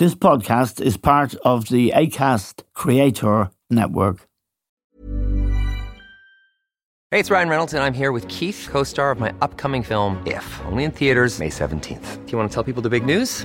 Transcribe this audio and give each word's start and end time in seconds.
This 0.00 0.14
podcast 0.14 0.80
is 0.80 0.96
part 0.96 1.34
of 1.44 1.68
the 1.68 1.92
ACAST 1.94 2.62
Creator 2.72 3.50
Network. 3.68 4.26
Hey, 7.10 7.20
it's 7.20 7.30
Ryan 7.30 7.50
Reynolds, 7.50 7.74
and 7.74 7.82
I'm 7.82 7.92
here 7.92 8.10
with 8.10 8.26
Keith, 8.28 8.66
co 8.70 8.82
star 8.82 9.10
of 9.10 9.20
my 9.20 9.30
upcoming 9.42 9.82
film, 9.82 10.16
If, 10.24 10.46
only 10.64 10.84
in 10.84 10.90
theaters, 10.90 11.38
May 11.38 11.50
17th. 11.50 12.24
Do 12.24 12.32
you 12.32 12.38
want 12.38 12.50
to 12.50 12.54
tell 12.54 12.64
people 12.64 12.80
the 12.80 12.88
big 12.88 13.04
news? 13.04 13.44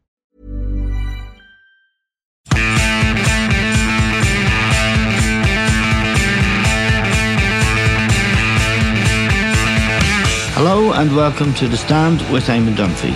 Hello 10.63 10.93
and 10.93 11.15
welcome 11.15 11.55
to 11.55 11.67
The 11.67 11.75
Stand 11.75 12.21
with 12.31 12.45
Eamon 12.45 12.75
Dunphy. 12.75 13.09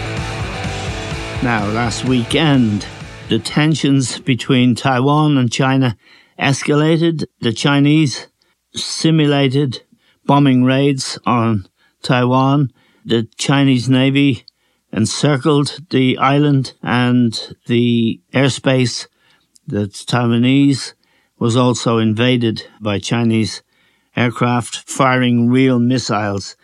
Now, 1.44 1.68
last 1.68 2.04
weekend, 2.04 2.88
the 3.30 3.38
tensions 3.38 4.18
between 4.18 4.74
Taiwan 4.74 5.38
and 5.38 5.52
China 5.52 5.96
escalated. 6.40 7.26
The 7.42 7.54
Chinese 7.54 8.30
simulated 8.74 9.84
bombing 10.26 10.64
raids 10.64 11.20
on 11.24 11.68
Taiwan. 12.02 12.74
The 13.06 13.28
Chinese 13.38 13.88
Navy 13.88 14.48
encircled 14.92 15.82
the 15.92 16.18
island 16.18 16.74
and 16.82 17.56
the 17.68 18.22
airspace 18.34 19.06
that 19.68 19.92
Taiwanese 19.92 20.94
was 21.38 21.56
also 21.56 22.00
invaded 22.00 22.66
by 22.82 22.98
Chinese 22.98 23.62
aircraft 24.16 24.78
firing 24.90 25.48
real 25.48 25.78
missiles 25.78 26.56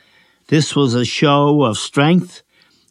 this 0.51 0.75
was 0.75 0.93
a 0.95 1.05
show 1.05 1.63
of 1.63 1.77
strength 1.77 2.43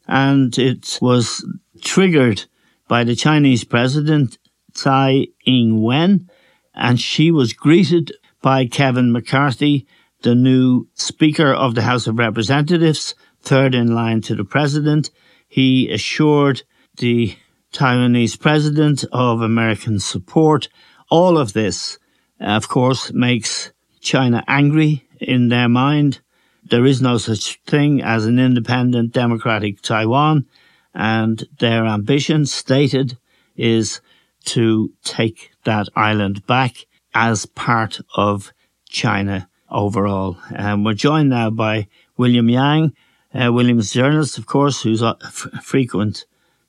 and 0.08 0.58
it 0.58 0.98
was 1.02 1.46
triggered 1.82 2.46
by 2.88 3.04
the 3.04 3.14
Chinese 3.14 3.64
president, 3.64 4.38
Tsai 4.72 5.26
Ing-wen, 5.44 6.30
and 6.74 6.98
she 6.98 7.30
was 7.30 7.52
greeted 7.52 8.12
by 8.40 8.64
Kevin 8.64 9.12
McCarthy, 9.12 9.86
the 10.22 10.34
new 10.34 10.88
Speaker 10.94 11.52
of 11.52 11.74
the 11.74 11.82
House 11.82 12.06
of 12.06 12.18
Representatives, 12.18 13.14
third 13.42 13.74
in 13.74 13.94
line 13.94 14.22
to 14.22 14.34
the 14.34 14.44
president. 14.44 15.10
He 15.46 15.90
assured 15.90 16.62
the 16.96 17.36
Taiwanese 17.74 18.40
president 18.40 19.04
of 19.12 19.42
American 19.42 20.00
support. 20.00 20.70
All 21.10 21.36
of 21.36 21.52
this, 21.52 21.98
of 22.40 22.68
course, 22.68 23.12
makes 23.12 23.70
China 24.00 24.42
angry 24.48 25.06
in 25.20 25.50
their 25.50 25.68
mind. 25.68 26.20
There 26.64 26.86
is 26.86 27.00
no 27.00 27.18
such 27.18 27.60
thing 27.66 28.02
as 28.02 28.26
an 28.26 28.38
independent 28.38 29.12
democratic 29.12 29.82
Taiwan, 29.82 30.46
and 30.94 31.44
their 31.58 31.84
ambition 31.84 32.46
stated 32.46 33.18
is 33.56 34.00
to 34.44 34.92
take 35.04 35.50
that 35.64 35.88
island 35.96 36.46
back 36.46 36.86
as 37.14 37.46
part 37.46 38.00
of 38.16 38.52
China 38.88 39.48
overall. 39.70 40.38
And 40.54 40.84
we're 40.84 40.94
joined 40.94 41.30
now 41.30 41.50
by 41.50 41.88
William 42.16 42.48
Yang. 42.48 42.94
Uh, 43.32 43.52
William's 43.52 43.92
journalist, 43.92 44.38
of 44.38 44.46
course, 44.46 44.82
who's 44.82 45.02
a 45.02 45.16
f- 45.22 45.46
frequent 45.62 46.24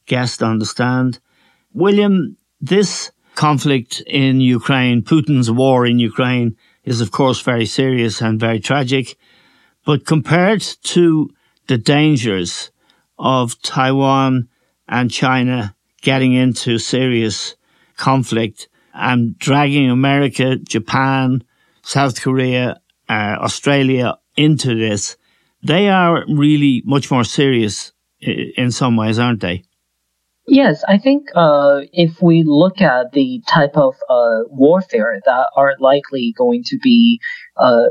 guest 0.06 0.44
on 0.44 0.60
the 0.60 0.66
stand. 0.66 1.20
William, 1.74 2.38
this 2.60 3.12
conflict 3.36 4.04
in 4.06 4.42
Ukraine, 4.42 5.02
Putin's 5.02 5.50
war 5.50 5.86
in 5.86 5.98
Ukraine, 5.98 6.56
is 6.84 7.02
of 7.02 7.12
course 7.12 7.42
very 7.42 7.66
serious 7.66 8.22
and 8.22 8.40
very 8.40 8.60
tragic. 8.60 9.18
But 9.86 10.06
compared 10.06 10.62
to 10.62 11.30
the 11.68 11.78
dangers 11.78 12.72
of 13.18 13.62
Taiwan 13.62 14.50
and 14.88 15.12
China 15.12 15.76
getting 16.02 16.34
into 16.34 16.78
serious 16.78 17.56
conflict 17.98 18.68
and 18.94 19.38
dragging 19.38 19.90
America, 19.90 20.58
Japan, 20.58 21.44
South 21.82 22.22
Korea, 22.22 22.82
uh, 23.10 23.38
Australia 23.40 24.18
into 24.36 24.76
this, 24.76 25.18
they 25.64 25.90
are 25.90 26.26
really 26.28 26.82
much 26.86 27.12
more 27.12 27.24
serious 27.24 27.92
in 28.20 28.72
some 28.72 28.96
ways, 28.98 29.20
aren't 29.20 29.42
they? 29.42 29.64
Yes, 30.48 30.84
I 30.88 30.98
think 30.98 31.30
uh, 31.36 31.82
if 31.94 32.22
we 32.22 32.44
look 32.44 32.82
at 32.82 33.12
the 33.14 33.42
type 33.48 33.78
of 33.78 33.96
uh, 34.10 34.42
warfare 34.48 35.22
that 35.24 35.50
are 35.56 35.76
likely 35.80 36.34
going 36.36 36.64
to 36.66 36.78
be 36.80 37.22
uh, 37.58 37.90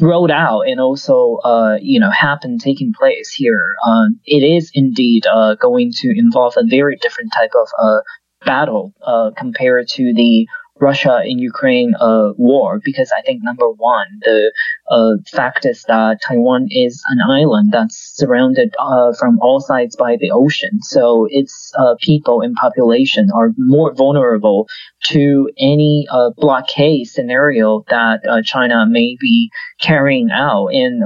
rolled 0.00 0.30
out 0.30 0.62
and 0.62 0.80
also 0.80 1.36
uh, 1.44 1.76
you 1.80 1.98
know 1.98 2.10
happen 2.10 2.58
taking 2.58 2.92
place 2.92 3.32
here, 3.32 3.76
um, 3.86 4.20
it 4.24 4.42
is 4.42 4.70
indeed 4.74 5.26
uh, 5.26 5.54
going 5.56 5.92
to 5.96 6.12
involve 6.16 6.54
a 6.56 6.64
very 6.66 6.96
different 6.96 7.32
type 7.32 7.52
of 7.54 7.68
uh, 7.78 8.00
battle 8.44 8.92
uh, 9.02 9.30
compared 9.36 9.88
to 9.88 10.12
the 10.14 10.46
Russia 10.82 11.22
in 11.24 11.38
Ukraine 11.38 11.94
uh, 12.00 12.32
war 12.36 12.80
because 12.84 13.10
I 13.16 13.22
think 13.22 13.40
number 13.42 13.68
one, 13.70 14.08
the 14.22 14.52
uh, 14.90 15.12
fact 15.30 15.64
is 15.64 15.84
that 15.86 16.18
Taiwan 16.26 16.66
is 16.70 17.02
an 17.08 17.20
island 17.40 17.68
that's 17.72 17.98
surrounded 18.16 18.74
uh, 18.78 19.12
from 19.18 19.38
all 19.40 19.60
sides 19.60 19.94
by 19.96 20.16
the 20.20 20.32
ocean, 20.32 20.82
so 20.82 21.28
its 21.30 21.72
uh, 21.78 21.94
people 22.00 22.40
and 22.42 22.54
population 22.56 23.30
are 23.34 23.50
more 23.56 23.94
vulnerable 23.94 24.66
to 25.12 25.48
any 25.58 26.06
uh, 26.10 26.30
blockade 26.36 27.06
scenario 27.06 27.84
that 27.88 28.20
uh, 28.28 28.42
China 28.44 28.84
may 28.86 29.16
be 29.20 29.50
carrying 29.80 30.30
out. 30.32 30.68
And 30.68 31.02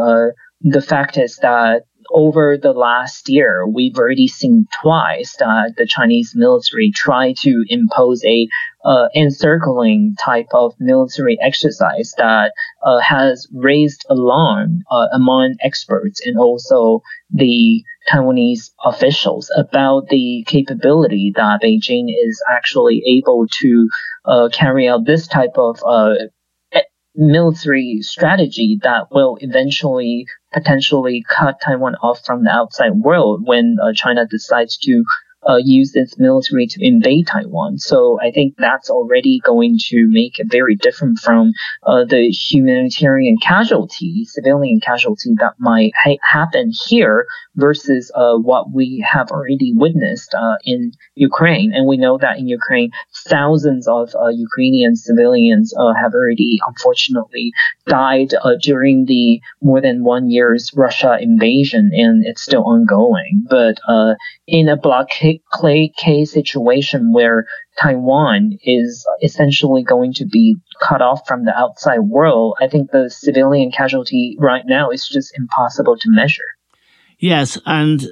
the 0.62 0.80
fact 0.80 1.18
is 1.18 1.36
that 1.42 1.82
over 2.10 2.56
the 2.56 2.72
last 2.72 3.28
year, 3.28 3.66
we've 3.66 3.96
already 3.96 4.28
seen 4.28 4.66
twice 4.82 5.36
that 5.38 5.74
the 5.76 5.86
Chinese 5.86 6.32
military 6.34 6.90
try 6.94 7.34
to 7.40 7.64
impose 7.68 8.24
a 8.24 8.48
uh, 8.84 9.08
encircling 9.14 10.14
type 10.18 10.46
of 10.52 10.72
military 10.78 11.36
exercise 11.42 12.14
that 12.18 12.52
uh, 12.84 12.98
has 13.00 13.48
raised 13.52 14.04
alarm 14.08 14.82
uh, 14.90 15.06
among 15.12 15.56
experts 15.60 16.24
and 16.24 16.38
also 16.38 17.02
the 17.30 17.82
Taiwanese 18.10 18.70
officials 18.84 19.50
about 19.56 20.08
the 20.08 20.44
capability 20.46 21.32
that 21.34 21.60
Beijing 21.62 22.08
is 22.08 22.40
actually 22.48 23.02
able 23.06 23.46
to 23.60 23.88
uh, 24.24 24.48
carry 24.52 24.88
out 24.88 25.04
this 25.04 25.26
type 25.26 25.56
of 25.56 25.80
uh, 25.84 26.14
military 27.16 27.98
strategy 28.02 28.78
that 28.82 29.10
will 29.10 29.38
eventually 29.40 30.26
potentially 30.52 31.24
cut 31.28 31.60
Taiwan 31.64 31.94
off 31.96 32.24
from 32.24 32.44
the 32.44 32.50
outside 32.50 32.92
world 32.92 33.42
when 33.44 33.76
uh, 33.82 33.92
China 33.94 34.26
decides 34.26 34.76
to 34.78 35.04
uh, 35.48 35.56
use 35.56 35.94
its 35.94 36.18
military 36.18 36.66
to 36.66 36.84
invade 36.84 37.26
Taiwan. 37.26 37.78
So 37.78 38.18
I 38.20 38.30
think 38.30 38.54
that's 38.58 38.90
already 38.90 39.40
going 39.44 39.78
to 39.88 40.06
make 40.08 40.38
it 40.38 40.48
very 40.50 40.74
different 40.74 41.18
from 41.18 41.52
uh, 41.86 42.04
the 42.04 42.28
humanitarian 42.28 43.36
casualty, 43.42 44.24
civilian 44.24 44.80
casualty 44.80 45.34
that 45.38 45.54
might 45.58 45.92
ha- 46.02 46.18
happen 46.22 46.72
here 46.88 47.26
versus 47.54 48.10
uh, 48.14 48.36
what 48.36 48.72
we 48.72 49.06
have 49.08 49.30
already 49.30 49.72
witnessed 49.74 50.34
uh, 50.34 50.56
in 50.64 50.92
Ukraine. 51.14 51.72
And 51.72 51.86
we 51.86 51.96
know 51.96 52.18
that 52.18 52.38
in 52.38 52.48
Ukraine, 52.48 52.90
thousands 53.28 53.86
of 53.88 54.14
uh, 54.14 54.28
Ukrainian 54.28 54.96
civilians 54.96 55.72
uh, 55.78 55.94
have 55.94 56.14
already, 56.14 56.58
unfortunately, 56.66 57.52
died 57.86 58.34
during 58.62 59.06
the 59.06 59.40
more 59.62 59.80
than 59.80 60.04
one 60.04 60.30
year's 60.30 60.70
Russia 60.74 61.18
invasion, 61.20 61.90
and 61.94 62.24
it's 62.26 62.42
still 62.42 62.64
ongoing. 62.64 63.44
But 63.48 63.78
in 64.46 64.68
a 64.68 64.76
blockade 64.76 65.35
make 65.62 65.96
case 65.96 66.32
situation 66.32 67.12
where 67.12 67.46
Taiwan 67.80 68.58
is 68.62 69.06
essentially 69.22 69.82
going 69.82 70.12
to 70.14 70.24
be 70.24 70.56
cut 70.82 71.02
off 71.02 71.26
from 71.26 71.44
the 71.44 71.56
outside 71.56 72.00
world, 72.00 72.56
I 72.60 72.68
think 72.68 72.90
the 72.90 73.10
civilian 73.10 73.70
casualty 73.70 74.36
right 74.38 74.64
now 74.66 74.90
is 74.90 75.08
just 75.08 75.36
impossible 75.36 75.96
to 75.96 76.10
measure. 76.10 76.44
Yes, 77.18 77.58
and 77.64 78.02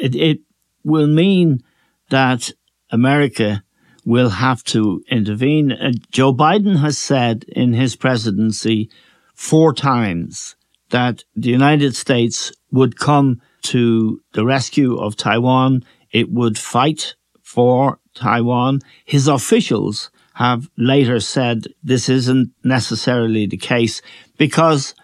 it, 0.00 0.14
it 0.14 0.40
will 0.84 1.06
mean 1.06 1.62
that 2.10 2.52
America 2.90 3.62
will 4.04 4.30
have 4.30 4.62
to 4.64 5.02
intervene. 5.08 5.72
Uh, 5.72 5.92
Joe 6.10 6.34
Biden 6.34 6.78
has 6.80 6.98
said 6.98 7.44
in 7.48 7.72
his 7.72 7.96
presidency 7.96 8.90
four 9.34 9.72
times 9.72 10.56
that 10.90 11.24
the 11.34 11.50
United 11.50 11.96
States 11.96 12.52
would 12.70 12.98
come 12.98 13.40
to 13.62 14.20
the 14.32 14.44
rescue 14.44 14.96
of 14.96 15.16
Taiwan. 15.16 15.84
It 16.12 16.30
would 16.30 16.58
fight 16.58 17.14
for 17.42 17.98
Taiwan. 18.14 18.80
His 19.04 19.28
officials 19.28 20.10
have 20.34 20.68
later 20.76 21.20
said 21.20 21.66
this 21.82 22.08
isn't 22.08 22.50
necessarily 22.64 23.46
the 23.46 23.56
case 23.56 24.00
because 24.38 24.94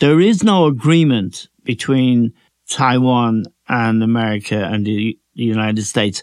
there 0.00 0.20
is 0.20 0.42
no 0.42 0.66
agreement 0.66 1.48
between 1.64 2.32
Taiwan 2.68 3.44
and 3.68 4.02
America 4.02 4.64
and 4.64 4.86
the, 4.86 5.18
United 5.34 5.82
States 5.84 6.22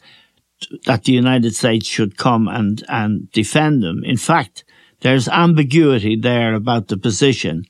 that 0.86 1.06
the 1.06 1.14
United 1.14 1.56
States 1.56 1.88
should 1.88 2.16
come 2.16 2.48
and, 2.48 2.84
and 2.88 3.32
defend 3.32 3.82
them. 3.82 4.04
In 4.04 4.18
fact, 4.18 4.64
there's 5.02 5.28
ambiguity 5.28 6.16
there 6.16 6.54
about 6.54 6.90
the 6.90 6.98
position 6.98 7.66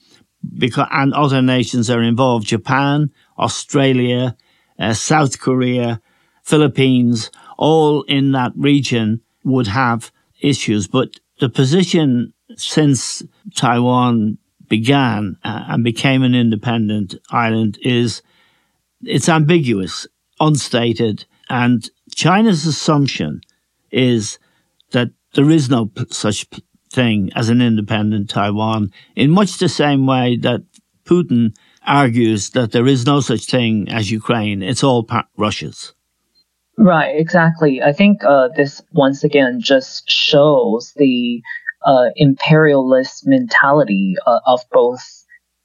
because, 0.57 0.87
and 0.91 1.13
other 1.13 1.41
nations 1.41 1.89
are 1.89 2.01
involved. 2.01 2.47
Japan, 2.47 3.11
Australia, 3.37 4.35
uh, 4.77 4.93
South 4.93 5.39
Korea, 5.39 6.01
Philippines, 6.49 7.29
all 7.57 8.01
in 8.03 8.31
that 8.31 8.51
region 8.55 9.21
would 9.43 9.67
have 9.67 10.11
issues. 10.41 10.87
But 10.87 11.19
the 11.39 11.49
position 11.49 12.33
since 12.55 13.21
Taiwan 13.55 14.39
began 14.67 15.37
uh, 15.43 15.65
and 15.67 15.83
became 15.83 16.23
an 16.23 16.33
independent 16.33 17.15
island 17.29 17.77
is 17.83 18.23
it's 19.03 19.29
ambiguous, 19.29 20.07
unstated, 20.39 21.25
and 21.49 21.87
China's 22.15 22.65
assumption 22.65 23.41
is 23.91 24.39
that 24.91 25.09
there 25.35 25.51
is 25.51 25.69
no 25.69 25.91
such 26.09 26.47
thing 26.91 27.29
as 27.35 27.49
an 27.49 27.61
independent 27.61 28.27
Taiwan 28.29 28.91
in 29.15 29.29
much 29.29 29.59
the 29.59 29.69
same 29.69 30.07
way 30.07 30.35
that 30.37 30.63
Putin 31.05 31.55
argues 31.85 32.49
that 32.51 32.71
there 32.71 32.87
is 32.87 33.05
no 33.05 33.19
such 33.19 33.45
thing 33.45 33.87
as 33.89 34.09
Ukraine. 34.09 34.63
It's 34.63 34.83
all 34.83 35.07
Russia's. 35.37 35.93
Right, 36.79 37.19
exactly. 37.19 37.81
I 37.81 37.91
think 37.91 38.23
uh, 38.23 38.47
this 38.55 38.81
once 38.93 39.25
again 39.25 39.59
just 39.59 40.09
shows 40.09 40.93
the 40.95 41.41
uh, 41.85 42.05
imperialist 42.15 43.27
mentality 43.27 44.15
uh, 44.25 44.39
of 44.45 44.61
both 44.71 45.03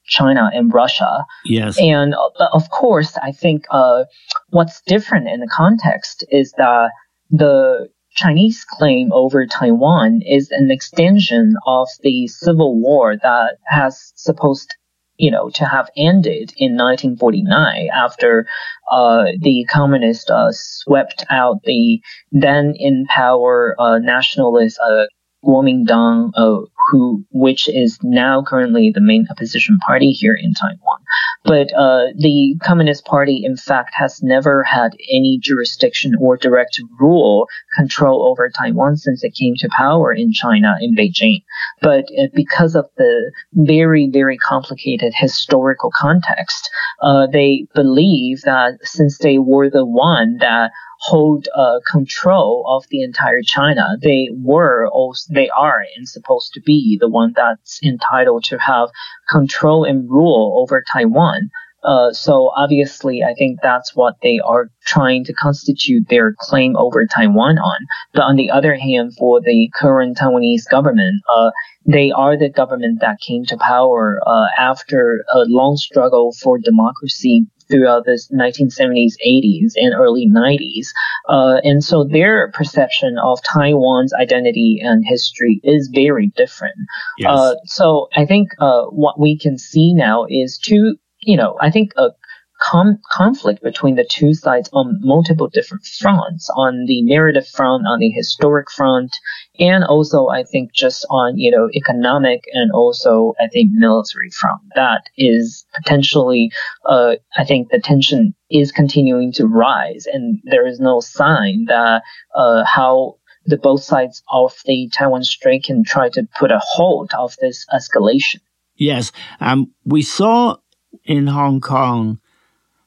China 0.07 0.51
and 0.53 0.75
Russia. 0.75 1.25
Yes. 1.45 1.79
And 1.81 2.15
uh, 2.15 2.49
of 2.53 2.69
course, 2.71 3.17
I 3.23 3.31
think 3.31 3.65
uh, 3.71 4.05
what's 4.51 4.83
different 4.83 5.29
in 5.29 5.39
the 5.39 5.47
context 5.47 6.25
is 6.31 6.53
that 6.59 6.91
the 7.31 7.89
Chinese 8.17 8.65
claim 8.69 9.13
over 9.13 9.47
Taiwan 9.47 10.21
is 10.27 10.51
an 10.51 10.71
extension 10.71 11.55
of 11.65 11.89
the 12.03 12.27
civil 12.27 12.81
war 12.81 13.17
that 13.23 13.57
has 13.67 14.13
supposed 14.17 14.75
you 15.17 15.31
know, 15.31 15.51
to 15.51 15.65
have 15.65 15.91
ended 15.97 16.53
in 16.57 16.73
1949 16.77 17.89
after 17.95 18.47
uh, 18.91 19.25
the 19.41 19.65
communists 19.71 20.31
uh, 20.31 20.51
swept 20.51 21.25
out 21.31 21.63
the 21.65 22.01
then 22.33 22.75
in 22.77 23.07
power 23.07 23.77
uh, 23.79 23.99
nationalist 23.99 24.79
uh, 24.81 25.07
Kuomintang, 25.45 26.31
uh, 26.35 26.61
who 26.89 27.25
which 27.31 27.69
is 27.69 27.99
now 28.03 28.43
currently 28.43 28.91
the 28.95 29.01
main 29.01 29.27
opposition 29.31 29.79
party 29.79 30.11
here 30.11 30.35
in 30.35 30.53
Taiwan. 30.55 31.01
But 31.45 31.73
uh, 31.75 32.07
the 32.17 32.57
Communist 32.63 33.05
Party, 33.05 33.43
in 33.45 33.57
fact, 33.57 33.91
has 33.95 34.23
never 34.23 34.63
had 34.63 34.97
any 35.11 35.39
jurisdiction 35.41 36.15
or 36.19 36.37
direct 36.37 36.81
rule 36.99 37.47
control 37.77 38.27
over 38.27 38.49
Taiwan 38.49 38.97
since 38.97 39.23
it 39.23 39.35
came 39.35 39.55
to 39.59 39.69
power 39.77 40.13
in 40.13 40.33
China 40.33 40.77
in 40.81 40.95
Beijing. 40.97 41.43
But 41.83 42.05
uh, 42.19 42.29
because 42.35 42.75
of 42.75 42.87
the 42.97 43.33
very 43.53 44.09
very 44.11 44.39
complicated 44.39 45.13
historical 45.15 45.91
context, 45.95 46.71
uh, 47.03 47.27
they 47.27 47.67
believe 47.75 48.43
that 48.43 48.79
since 48.83 49.19
they 49.19 49.39
were 49.39 49.71
the 49.71 49.85
one 49.85 50.39
that 50.39 50.71
hold 51.05 51.49
uh, 51.55 51.81
control 51.91 52.65
of 52.67 52.89
the 52.89 53.03
entire 53.03 53.43
China. 53.43 53.97
They 54.03 54.31
were 54.33 54.89
also, 54.89 55.35
they 55.35 55.51
are 55.51 55.83
and 55.97 56.09
supposed 56.09 56.53
to 56.55 56.61
be 56.63 56.74
the 57.01 57.09
one 57.09 57.33
that's 57.35 57.81
entitled 57.83 58.45
to 58.45 58.59
have 58.59 58.89
control 59.31 59.85
and 59.85 60.09
rule 60.11 60.57
over 60.61 60.83
Taiwan. 60.93 61.51
Uh, 61.85 62.13
so 62.13 62.51
obviously, 62.57 63.23
I 63.23 63.35
think 63.35 63.59
that's 63.63 63.95
what 63.95 64.15
they 64.23 64.41
are 64.41 64.71
trying 64.87 65.23
to 65.25 65.35
constitute 65.35 66.09
their 66.09 66.35
claim 66.39 66.77
over 66.77 67.07
Taiwan 67.07 67.59
on. 67.59 67.81
But 68.15 68.23
on 68.23 68.37
the 68.37 68.51
other 68.51 68.75
hand, 68.75 69.13
for 69.19 69.41
the 69.43 69.71
current 69.75 70.17
Taiwanese 70.17 70.69
government, 70.71 71.21
uh, 71.35 71.51
they 71.87 72.11
are 72.11 72.39
the 72.39 72.49
government 72.49 73.01
that 73.03 73.21
came 73.21 73.45
to 73.47 73.59
power 73.59 74.19
uh, 74.27 74.47
after 74.57 75.25
a 75.35 75.41
long 75.41 75.77
struggle 75.77 76.33
for 76.43 76.59
democracy 76.59 77.47
throughout 77.71 78.05
the 78.05 78.21
1970s, 78.33 79.15
80s, 79.27 79.73
and 79.77 79.95
early 79.95 80.29
90s. 80.31 80.89
Uh, 81.29 81.61
and 81.63 81.83
so 81.83 82.05
their 82.05 82.51
perception 82.53 83.17
of 83.23 83.41
Taiwan's 83.43 84.13
identity 84.13 84.81
and 84.83 85.05
history 85.07 85.61
is 85.65 85.91
very 85.93 86.33
different. 86.37 86.77
Yes. 87.19 87.31
Uh, 87.31 87.55
so 87.65 88.09
I 88.17 88.27
think 88.27 88.51
uh, 88.59 88.85
what 88.85 89.19
we 89.19 89.39
can 89.39 89.59
see 89.59 89.95
now 89.95 90.27
is 90.29 90.59
two, 90.59 90.97
you 91.21 91.37
know, 91.37 91.57
I 91.61 91.71
think 91.71 91.93
a 91.97 92.11
com- 92.61 92.99
conflict 93.11 93.63
between 93.63 93.97
the 93.97 94.05
two 94.09 94.35
sides 94.35 94.69
on 94.73 94.99
multiple 95.03 95.49
different 95.49 95.85
fronts 95.85 96.49
on 96.57 96.85
the 96.87 97.03
narrative 97.03 97.47
front, 97.47 97.87
on 97.87 97.99
the 98.01 98.11
historic 98.11 98.71
front, 98.71 99.17
and 99.59 99.85
also 99.85 100.29
I 100.29 100.45
think 100.45 100.73
just 100.73 101.07
on 101.11 101.39
you 101.39 101.51
know 101.51 101.69
economic 101.75 102.45
and 102.53 102.71
also 102.73 103.35
I 103.41 103.49
think 103.49 103.71
military 103.73 104.31
front. 104.31 104.63
That 104.75 105.03
is 105.17 105.65
potentially, 105.75 106.51
uh, 106.87 107.17
I 107.37 107.45
think 107.45 107.71
the 107.71 107.81
tension 107.81 108.35
is 108.51 108.73
continuing 108.73 109.33
to 109.33 109.47
rise, 109.47 110.07
and 110.07 110.41
there 110.45 110.67
is 110.67 110.81
no 110.81 111.01
sign 111.01 111.67
that 111.69 112.03
uh, 112.35 112.65
how 112.65 113.17
the 113.47 113.59
both 113.59 113.83
sides 113.83 114.23
of 114.31 114.55
the 114.65 114.89
Taiwan 114.93 115.23
Strait 115.23 115.65
can 115.65 115.85
try 115.85 116.09
to 116.11 116.27
put 116.39 116.51
a 116.51 116.61
halt 116.63 117.13
of 117.15 117.37
this 117.41 117.67
escalation. 117.73 118.41
Yes, 118.77 119.13
um, 119.41 119.73
we 119.85 120.03
saw 120.03 120.57
in 121.05 121.27
Hong 121.27 121.61
Kong 121.61 122.21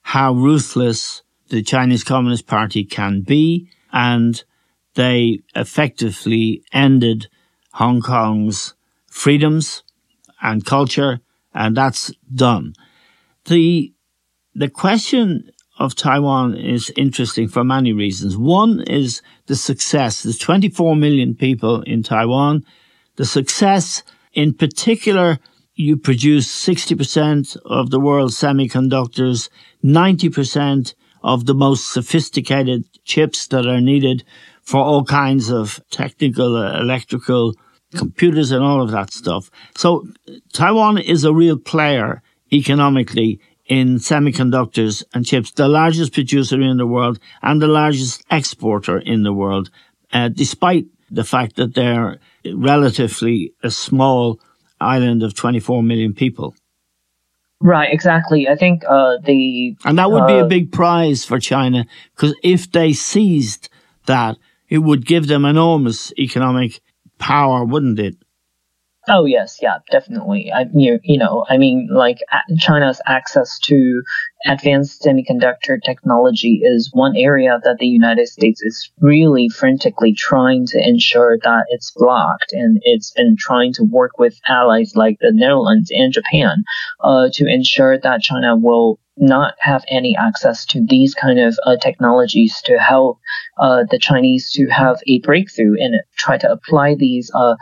how 0.08 0.32
ruthless 0.32 1.22
the 1.50 1.62
Chinese 1.62 2.02
Communist 2.02 2.48
Party 2.48 2.86
can 2.86 3.20
be, 3.20 3.70
and 3.92 4.42
they 4.96 5.42
effectively 5.54 6.64
ended 6.72 7.28
Hong 7.74 8.02
Kong's 8.02 8.74
freedoms 9.08 9.84
and 10.42 10.66
culture, 10.66 11.20
and 11.54 11.76
that's 11.76 12.10
done. 12.34 12.74
The 13.48 13.94
the 14.56 14.70
question 14.70 15.52
of 15.78 15.94
Taiwan 15.94 16.56
is 16.56 16.90
interesting 16.96 17.50
for 17.50 17.66
many 17.66 17.92
reasons. 17.92 18.38
One 18.38 18.80
is 18.84 19.22
the 19.48 19.58
success. 19.58 20.24
There's 20.24 20.38
24 20.38 20.96
million 20.96 21.36
people 21.36 21.82
in 21.82 22.02
Taiwan. 22.02 22.64
The 23.18 23.26
success, 23.26 24.04
in 24.32 24.54
particular, 24.54 25.40
you 25.78 25.96
produce 25.96 26.48
60% 26.66 27.56
of 27.66 27.92
the 27.92 28.00
world's 28.00 28.36
semiconductors, 28.36 29.50
90% 29.84 30.96
of 31.24 31.46
the 31.46 31.54
most 31.54 31.94
sophisticated 31.94 32.84
chips 33.06 33.48
that 33.48 33.68
are 33.68 33.80
needed 33.80 34.24
for 34.64 34.82
all 34.82 35.04
kinds 35.04 35.50
of 35.50 35.80
technical, 35.92 36.56
uh, 36.56 36.80
electrical 36.80 37.54
computers 37.96 38.52
and 38.52 38.64
all 38.64 38.82
of 38.82 38.92
that 38.92 39.14
stuff. 39.14 39.52
So 39.76 40.08
Taiwan 40.52 40.98
is 40.98 41.24
a 41.24 41.34
real 41.34 41.58
player 41.58 42.24
economically 42.52 43.40
in 43.68 43.98
semiconductors 43.98 45.04
and 45.14 45.26
chips, 45.26 45.52
the 45.52 45.68
largest 45.68 46.14
producer 46.14 46.60
in 46.60 46.78
the 46.78 46.88
world 46.88 47.20
and 47.44 47.62
the 47.62 47.68
largest 47.68 48.24
exporter 48.32 48.98
in 48.98 49.24
the 49.24 49.34
world, 49.34 49.70
uh, 50.12 50.30
despite 50.30 50.86
the 51.12 51.24
fact 51.24 51.56
that 51.58 51.76
they're 51.76 52.18
relatively 52.54 53.54
a 53.64 53.70
small 53.70 54.40
island 54.80 55.24
of 55.24 55.34
24 55.34 55.84
million 55.84 56.14
people. 56.14 56.56
Right, 57.60 57.92
exactly. 57.92 58.48
I 58.48 58.56
think 58.56 58.84
uh, 58.88 59.18
the 59.24 59.76
and 59.84 59.98
that 59.98 60.12
would 60.12 60.24
uh, 60.24 60.28
be 60.28 60.34
a 60.34 60.46
uh, 60.46 60.48
big 60.48 60.72
prize 60.72 61.26
for 61.26 61.40
China 61.40 61.86
because 62.16 62.36
if 62.44 62.72
they 62.72 62.94
seized 62.94 63.70
that, 64.06 64.38
it 64.70 64.80
would 64.80 65.06
give 65.06 65.28
them 65.28 65.44
enormous 65.44 66.14
economic 66.20 66.82
power, 67.18 67.66
wouldn't 67.66 68.00
it? 68.00 68.16
Oh 69.10 69.24
yes, 69.26 69.60
yeah, 69.62 69.78
definitely. 69.90 70.52
I 70.54 70.66
you, 70.74 71.00
you 71.02 71.18
know, 71.18 71.46
I 71.50 71.58
mean, 71.58 71.88
like 71.90 72.18
China's 72.60 73.00
access 73.06 73.58
to 73.66 74.02
advanced 74.46 75.02
semiconductor 75.02 75.82
technology 75.84 76.62
is 76.62 76.90
one 76.92 77.16
area 77.16 77.58
that 77.64 77.78
the 77.80 77.88
United 77.88 78.28
States 78.28 78.62
is 78.62 78.92
really 79.00 79.48
frantically 79.48 80.14
trying 80.14 80.66
to 80.68 80.86
ensure 80.86 81.38
that 81.44 81.66
it's 81.70 81.92
blocked, 81.96 82.52
and 82.52 82.80
it's 82.84 83.12
been 83.12 83.38
trying 83.40 83.72
to 83.74 83.84
work 83.84 84.20
with 84.20 84.38
allies 84.50 84.94
like 84.96 85.18
the 85.22 85.32
Netherlands 85.34 85.90
and 85.90 86.12
Japan 86.12 86.64
uh, 87.02 87.30
to 87.34 87.46
ensure 87.48 87.98
that 87.98 88.22
China 88.22 88.58
will 88.58 89.00
not 89.20 89.56
have 89.60 89.84
any 89.90 90.16
access 90.16 90.66
to 90.66 90.86
these 90.86 91.16
kind 91.16 91.40
of 91.40 91.58
uh, 91.66 91.76
technologies 91.78 92.62
to 92.66 92.78
help 92.78 93.20
uh, 93.60 93.84
the 93.90 93.98
Chinese 93.98 94.52
to 94.52 94.68
have 94.68 95.00
a 95.08 95.20
breakthrough 95.22 95.76
and 95.80 95.96
try 96.18 96.38
to 96.38 96.52
apply 96.52 96.94
these 96.94 97.32
uh, 97.34 97.56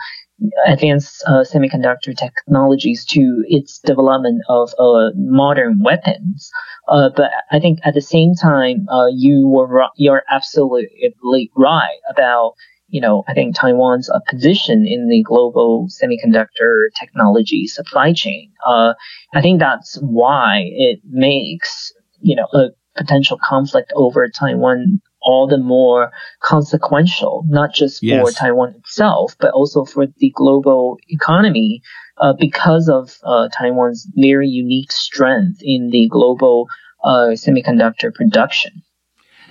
advanced 0.66 1.24
uh, 1.28 1.44
semiconductor 1.44 2.16
technologies 2.16 3.06
to 3.06 3.44
its 3.48 3.80
development 3.80 4.42
of 4.50 4.74
uh, 4.80 5.12
modern 5.16 5.82
weapons. 5.82 6.52
Uh, 6.88 7.10
but 7.16 7.32
I 7.52 7.60
think 7.60 7.80
at 7.84 7.94
the 7.94 8.02
same 8.02 8.34
time, 8.36 8.88
uh, 8.90 9.08
you 9.08 9.48
were 9.48 9.88
you're 9.96 10.24
absolutely 10.30 11.52
right 11.56 12.00
about 12.10 12.54
you 12.90 13.02
know 13.02 13.24
I 13.28 13.34
think 13.34 13.56
Taiwan's 13.56 14.10
uh, 14.10 14.20
position 14.30 14.86
in 14.88 15.08
the 15.10 15.24
global 15.24 15.88
semiconductor 15.88 16.88
technology 17.00 17.68
supply 17.68 18.14
chain. 18.14 18.52
Uh, 18.66 18.94
I 19.34 19.42
think 19.42 19.60
that's 19.60 19.98
why 20.02 20.64
it 20.76 21.00
makes 21.10 21.94
you 22.22 22.36
know 22.36 22.48
a 22.54 22.70
potential 22.96 23.38
conflict 23.44 23.92
over 23.96 24.28
Taiwan 24.30 25.02
all 25.26 25.48
the 25.48 25.58
more 25.58 26.12
consequential, 26.42 27.44
not 27.48 27.74
just 27.74 28.02
for. 28.02 28.32
Taiwan 28.32 28.76
itself, 28.76 29.36
but 29.40 29.52
also 29.52 29.84
for 29.84 30.06
the 30.18 30.32
global 30.36 30.98
economy, 31.10 31.82
uh, 32.18 32.34
because 32.40 32.88
of 32.88 33.18
uh, 33.24 33.50
Taiwan's 33.50 34.08
very 34.16 34.48
unique 34.48 34.92
strength 34.92 35.60
in 35.62 35.90
the 35.90 36.08
global 36.08 36.68
uh, 37.04 37.34
semiconductor 37.34 38.14
production. 38.14 38.84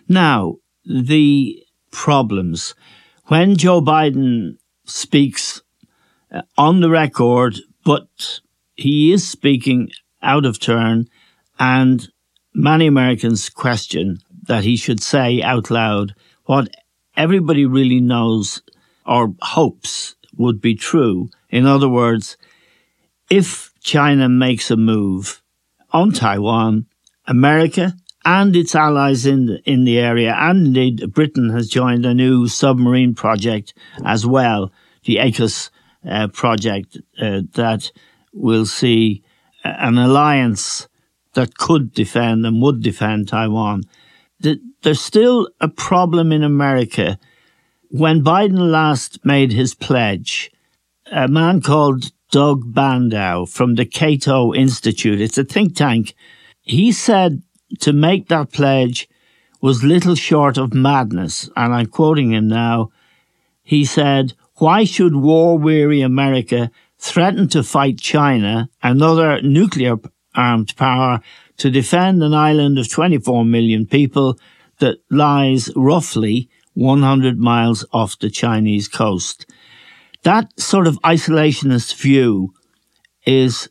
Now, 0.08 0.56
the 0.86 1.62
problems. 1.90 2.74
When 3.26 3.56
Joe 3.56 3.80
Biden 3.80 4.58
speaks 4.84 5.62
uh, 6.32 6.42
on 6.56 6.80
the 6.80 6.90
record, 6.90 7.58
but 7.84 8.40
he 8.76 9.12
is 9.12 9.26
speaking 9.26 9.90
out 10.22 10.44
of 10.44 10.58
turn, 10.58 11.08
and 11.58 12.08
many 12.54 12.86
Americans 12.86 13.48
question 13.48 14.18
that 14.46 14.64
he 14.64 14.76
should 14.76 15.02
say 15.02 15.42
out 15.42 15.70
loud 15.70 16.14
what 16.44 16.68
everybody 17.16 17.64
really 17.64 18.00
knows 18.00 18.62
or 19.06 19.34
hopes 19.40 20.16
would 20.36 20.60
be 20.60 20.74
true. 20.74 21.28
In 21.50 21.66
other 21.66 21.88
words, 21.88 22.36
if 23.30 23.72
China 23.80 24.28
makes 24.28 24.70
a 24.70 24.76
move 24.76 25.42
on 25.92 26.12
Taiwan, 26.12 26.86
America 27.26 27.94
and 28.24 28.56
its 28.56 28.74
allies 28.74 29.26
in 29.26 29.46
the, 29.46 29.62
in 29.64 29.84
the 29.84 29.98
area, 29.98 30.34
and 30.38 30.68
indeed 30.68 31.12
Britain 31.12 31.50
has 31.50 31.68
joined 31.68 32.06
a 32.06 32.14
new 32.14 32.48
submarine 32.48 33.14
project 33.14 33.74
as 34.04 34.26
well, 34.26 34.72
the 35.04 35.16
AUKUS 35.16 35.70
uh, 36.08 36.28
project 36.28 36.98
uh, 37.20 37.42
that 37.52 37.92
will 38.32 38.66
see 38.66 39.22
an 39.62 39.98
alliance 39.98 40.88
that 41.34 41.56
could 41.56 41.92
defend 41.92 42.46
and 42.46 42.60
would 42.62 42.82
defend 42.82 43.28
Taiwan 43.28 43.82
there's 44.82 45.00
still 45.00 45.48
a 45.60 45.68
problem 45.68 46.32
in 46.32 46.42
America. 46.42 47.18
When 47.90 48.24
Biden 48.24 48.70
last 48.70 49.24
made 49.24 49.52
his 49.52 49.74
pledge, 49.74 50.50
a 51.10 51.28
man 51.28 51.60
called 51.60 52.12
Doug 52.30 52.72
Bandow 52.72 53.48
from 53.48 53.74
the 53.74 53.86
Cato 53.86 54.52
Institute, 54.52 55.20
it's 55.20 55.38
a 55.38 55.44
think 55.44 55.76
tank, 55.76 56.14
he 56.62 56.92
said 56.92 57.42
to 57.80 57.92
make 57.92 58.28
that 58.28 58.52
pledge 58.52 59.08
was 59.60 59.82
little 59.82 60.14
short 60.14 60.58
of 60.58 60.74
madness. 60.74 61.48
And 61.56 61.74
I'm 61.74 61.86
quoting 61.86 62.32
him 62.32 62.48
now. 62.48 62.90
He 63.62 63.84
said, 63.84 64.34
why 64.56 64.84
should 64.84 65.16
war 65.16 65.58
weary 65.58 66.00
America 66.00 66.70
threaten 66.98 67.48
to 67.48 67.62
fight 67.62 67.98
China, 67.98 68.68
another 68.82 69.40
nuclear 69.42 69.96
armed 70.34 70.76
power, 70.76 71.20
to 71.58 71.70
defend 71.70 72.22
an 72.22 72.34
island 72.34 72.78
of 72.78 72.90
24 72.90 73.44
million 73.44 73.86
people 73.86 74.38
that 74.78 74.98
lies 75.10 75.70
roughly 75.76 76.48
100 76.74 77.38
miles 77.38 77.84
off 77.92 78.18
the 78.18 78.30
Chinese 78.30 78.88
coast. 78.88 79.46
That 80.22 80.58
sort 80.58 80.86
of 80.86 81.00
isolationist 81.02 81.94
view 81.94 82.52
is 83.26 83.68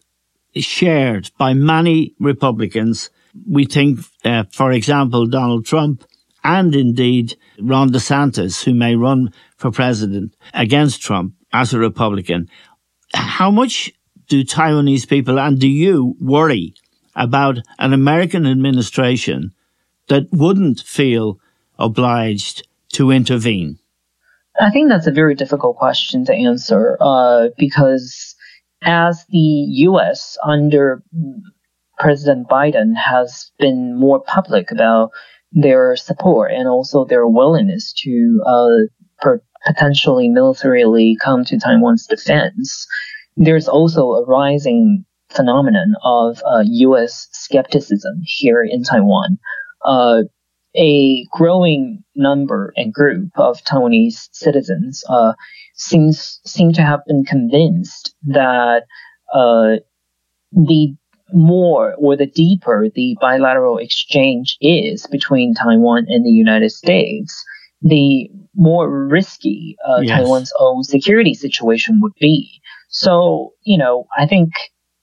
shared 0.55 1.31
by 1.37 1.53
many 1.53 2.13
Republicans. 2.19 3.09
We 3.49 3.65
think, 3.65 3.99
uh, 4.23 4.43
for 4.51 4.71
example, 4.71 5.25
Donald 5.25 5.65
Trump 5.65 6.05
and 6.43 6.75
indeed 6.75 7.35
Ron 7.59 7.89
DeSantis, 7.91 8.63
who 8.63 8.73
may 8.73 8.95
run 8.95 9.33
for 9.57 9.71
president 9.71 10.35
against 10.53 11.01
Trump 11.01 11.33
as 11.51 11.73
a 11.73 11.79
Republican. 11.79 12.49
How 13.13 13.49
much 13.51 13.91
do 14.27 14.43
Taiwanese 14.43 15.07
people 15.07 15.39
and 15.39 15.59
do 15.59 15.67
you 15.67 16.15
worry 16.19 16.73
about 17.15 17.59
an 17.79 17.93
American 17.93 18.45
administration 18.45 19.53
that 20.07 20.27
wouldn't 20.31 20.79
feel 20.81 21.39
obliged 21.79 22.67
to 22.93 23.11
intervene? 23.11 23.79
I 24.59 24.69
think 24.69 24.89
that's 24.89 25.07
a 25.07 25.11
very 25.11 25.35
difficult 25.35 25.77
question 25.77 26.25
to 26.25 26.33
answer 26.33 26.97
uh, 27.01 27.49
because 27.57 28.35
as 28.83 29.25
the 29.29 29.37
U.S. 29.39 30.37
under 30.43 31.01
President 31.97 32.47
Biden 32.47 32.95
has 32.95 33.51
been 33.57 33.97
more 33.97 34.21
public 34.21 34.71
about 34.71 35.11
their 35.51 35.95
support 35.95 36.51
and 36.51 36.67
also 36.67 37.05
their 37.05 37.27
willingness 37.27 37.93
to 38.03 38.43
uh, 38.45 39.37
potentially 39.65 40.27
militarily 40.29 41.17
come 41.23 41.45
to 41.45 41.57
Taiwan's 41.57 42.05
defense, 42.05 42.87
there's 43.37 43.67
also 43.67 44.11
a 44.13 44.25
rising 44.25 45.05
phenomenon 45.33 45.95
of 46.03 46.41
uh, 46.45 46.63
U.S. 46.65 47.27
skepticism 47.31 48.21
here 48.23 48.63
in 48.63 48.83
Taiwan. 48.83 49.37
Uh, 49.85 50.23
a 50.75 51.25
growing 51.31 52.03
number 52.15 52.73
and 52.75 52.93
group 52.93 53.29
of 53.35 53.63
Taiwanese 53.63 54.29
citizens 54.31 55.03
uh, 55.07 55.33
seems 55.75 56.39
seem 56.45 56.73
to 56.73 56.81
have 56.81 57.01
been 57.05 57.23
convinced 57.25 58.15
that 58.23 58.83
uh, 59.33 59.75
the 60.51 60.95
more 61.31 61.95
or 61.97 62.15
the 62.15 62.25
deeper 62.25 62.87
the 62.93 63.17
bilateral 63.19 63.77
exchange 63.77 64.57
is 64.61 65.07
between 65.07 65.53
Taiwan 65.53 66.05
and 66.07 66.25
the 66.25 66.31
United 66.31 66.71
States, 66.71 67.43
the 67.81 68.29
more 68.55 69.07
risky 69.07 69.75
uh, 69.87 70.01
yes. 70.01 70.19
Taiwan's 70.19 70.53
own 70.59 70.83
security 70.83 71.33
situation 71.33 71.99
would 72.01 72.13
be. 72.19 72.61
So, 72.89 73.53
you 73.63 73.77
know, 73.77 74.07
I 74.17 74.27
think 74.27 74.51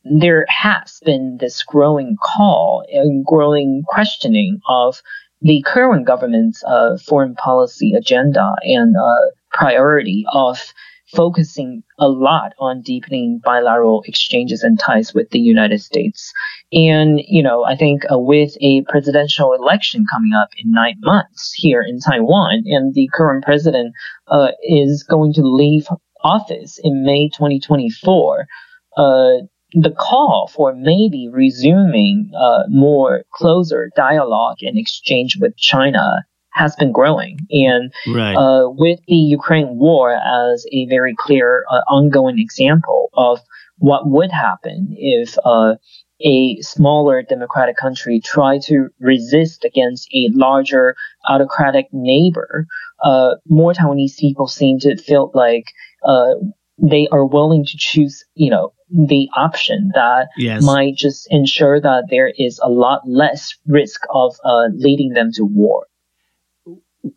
there 0.05 0.47
has 0.49 1.01
been 1.05 1.39
this 1.41 1.63
growing 1.63 2.17
call 2.23 2.85
and 2.93 3.25
growing 3.25 3.83
questioning 3.87 4.61
of 4.69 5.03
the 5.43 5.63
current 5.67 6.07
government's 6.07 6.63
uh, 6.65 6.99
foreign 7.07 7.35
policy 7.35 7.95
agenda 7.95 8.55
and 8.63 8.95
uh, 8.97 9.31
priority 9.53 10.25
of 10.33 10.73
focusing 11.15 11.83
a 11.99 12.09
lot 12.09 12.53
on 12.59 12.83
deepening 12.83 13.41
bilateral 13.45 14.03
exchanges 14.07 14.63
and 14.63 14.79
ties 14.79 15.13
with 15.13 15.31
the 15.31 15.41
United 15.41 15.81
States. 15.81 16.33
And, 16.73 17.21
you 17.27 17.43
know, 17.43 17.65
I 17.65 17.77
think 17.77 18.03
uh, 18.11 18.19
with 18.19 18.53
a 18.61 18.83
presidential 18.83 19.53
election 19.53 20.05
coming 20.13 20.33
up 20.35 20.51
in 20.57 20.71
nine 20.71 20.97
months 21.01 21.53
here 21.57 21.83
in 21.83 21.99
Taiwan, 21.99 22.63
and 22.67 22.95
the 22.95 23.09
current 23.13 23.45
president 23.45 23.93
uh, 24.29 24.53
is 24.63 25.03
going 25.03 25.33
to 25.35 25.43
leave 25.43 25.87
office 26.23 26.79
in 26.83 27.05
May 27.05 27.29
2024, 27.29 28.47
uh, 28.97 29.31
the 29.73 29.91
call 29.91 30.51
for 30.53 30.75
maybe 30.75 31.29
resuming 31.31 32.31
uh, 32.39 32.65
more 32.69 33.25
closer 33.33 33.91
dialogue 33.97 34.57
and 34.63 34.79
exchange 34.79 35.39
with 35.41 35.57
China 35.57 36.25
has 36.53 36.75
been 36.77 36.93
growing. 36.93 37.39
And 37.51 37.93
right. 38.09 38.35
uh, 38.35 38.69
with 38.71 38.99
the 39.07 39.15
Ukraine 39.15 39.79
war 39.79 40.13
as 40.13 40.67
a 40.73 40.87
very 40.87 41.15
clear 41.17 41.65
uh, 41.71 41.81
ongoing 41.89 42.39
example 42.39 43.11
of 43.15 43.41
what 43.79 44.09
would 44.09 44.31
happen 44.31 44.89
if 44.99 45.39
uh, 45.45 45.75
a 46.23 46.61
smaller 46.61 47.23
democratic 47.23 47.77
country 47.77 48.21
tried 48.21 48.63
to 48.63 48.89
resist 49.01 49.65
against 49.65 50.09
a 50.13 50.29
larger 50.33 50.97
autocratic 51.29 51.87
neighbor, 51.93 52.67
uh, 53.03 53.37
more 53.49 53.73
Taiwanese 53.73 54.19
people 54.19 54.47
seem 54.47 54.79
to 54.81 54.97
feel 54.97 55.31
like 55.35 55.65
uh, 56.05 56.33
they 56.79 57.09
are 57.11 57.25
willing 57.25 57.65
to 57.65 57.77
choose, 57.77 58.25
you 58.35 58.51
know, 58.51 58.73
the 58.91 59.29
option 59.37 59.91
that 59.95 60.29
yes. 60.37 60.63
might 60.63 60.97
just 60.97 61.29
ensure 61.31 61.81
that 61.81 62.05
there 62.11 62.33
is 62.37 62.61
a 62.63 62.69
lot 62.69 63.03
less 63.07 63.57
risk 63.67 64.03
of 64.11 64.37
uh, 64.45 64.67
leading 64.73 65.11
them 65.11 65.31
to 65.35 65.45
war. 65.45 65.87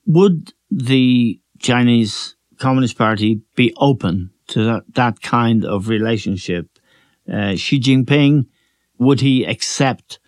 Would 0.06 0.53
the 0.70 1.39
Chinese 1.60 2.36
Communist 2.58 2.98
Party 2.98 3.42
be 3.56 3.74
open 3.77 4.32
to 4.48 4.63
that, 4.65 4.84
that 4.94 5.22
kind 5.22 5.65
of 5.65 5.89
relationship? 5.89 6.68
Uh, 7.32 7.56
Xi 7.56 7.80
Jinping, 7.80 8.46
would 9.00 9.22
he 9.22 9.44
accept 9.46 10.20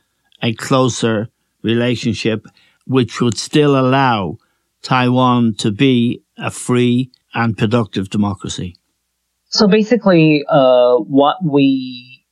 a 0.41 0.53
closer 0.53 1.29
relationship 1.61 2.45
which 2.85 3.21
would 3.21 3.37
still 3.37 3.77
allow 3.79 4.37
Taiwan 4.81 5.55
to 5.55 5.71
be 5.71 6.21
a 6.37 6.51
free 6.51 7.11
and 7.33 7.57
productive 7.57 8.09
democracy? 8.09 8.75
So 9.55 9.69
basically, 9.69 10.43
uh, 10.49 10.95
what 10.97 11.37
we 11.41 12.25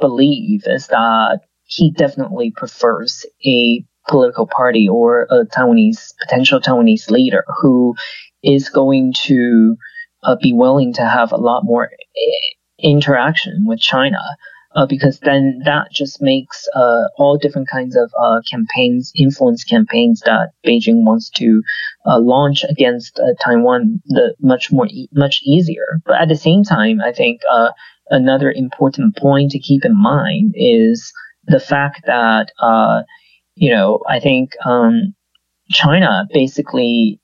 believe 0.00 0.62
is 0.66 0.88
that 0.88 1.42
he 1.62 1.92
definitely 1.92 2.50
prefers 2.50 3.24
a 3.46 3.84
political 4.08 4.48
party 4.48 4.88
or 4.88 5.28
a 5.30 5.44
Taiwanese 5.44 6.14
potential 6.20 6.60
Taiwanese 6.60 7.08
leader 7.08 7.44
who 7.60 7.94
is 8.42 8.68
going 8.68 9.12
to 9.26 9.76
uh, 10.24 10.34
be 10.42 10.52
willing 10.52 10.92
to 10.94 11.02
have 11.02 11.30
a 11.30 11.36
lot 11.36 11.62
more 11.64 11.88
eh, 11.92 12.48
interaction 12.80 13.64
with 13.68 13.78
China. 13.78 14.18
Uh, 14.76 14.84
because 14.86 15.18
then 15.20 15.58
that 15.64 15.90
just 15.90 16.20
makes 16.20 16.68
uh, 16.74 17.04
all 17.16 17.38
different 17.38 17.66
kinds 17.66 17.96
of 17.96 18.12
uh, 18.20 18.40
campaigns, 18.50 19.10
influence 19.16 19.64
campaigns 19.64 20.20
that 20.26 20.50
Beijing 20.66 21.02
wants 21.02 21.30
to 21.30 21.62
uh, 22.04 22.18
launch 22.20 22.62
against 22.68 23.18
uh, 23.18 23.32
Taiwan 23.40 24.02
the 24.04 24.34
much 24.38 24.70
more 24.70 24.86
e- 24.88 25.08
much 25.12 25.40
easier. 25.42 25.98
But 26.04 26.20
at 26.20 26.28
the 26.28 26.36
same 26.36 26.62
time, 26.62 27.00
I 27.00 27.12
think 27.12 27.40
uh, 27.50 27.70
another 28.10 28.52
important 28.52 29.16
point 29.16 29.52
to 29.52 29.58
keep 29.58 29.84
in 29.86 29.96
mind 29.96 30.52
is 30.54 31.10
the 31.46 31.60
fact 31.60 32.02
that 32.04 32.52
you 33.54 33.70
know 33.70 34.00
I 34.06 34.20
think 34.20 34.50
um, 34.66 35.14
China 35.70 36.26
basically 36.32 37.18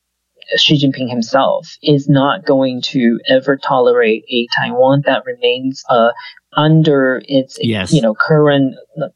Xi 0.56 0.78
Jinping 0.78 1.08
himself 1.08 1.76
is 1.82 2.08
not 2.08 2.44
going 2.44 2.82
to 2.82 3.18
ever 3.28 3.56
tolerate 3.56 4.24
a 4.30 4.46
Taiwan 4.58 5.02
that 5.06 5.24
remains 5.24 5.82
uh, 5.88 6.10
under 6.56 7.22
its 7.26 7.58
yes. 7.60 7.92
you 7.92 8.02
know 8.02 8.14
current 8.14 8.74
uh, 9.00 9.08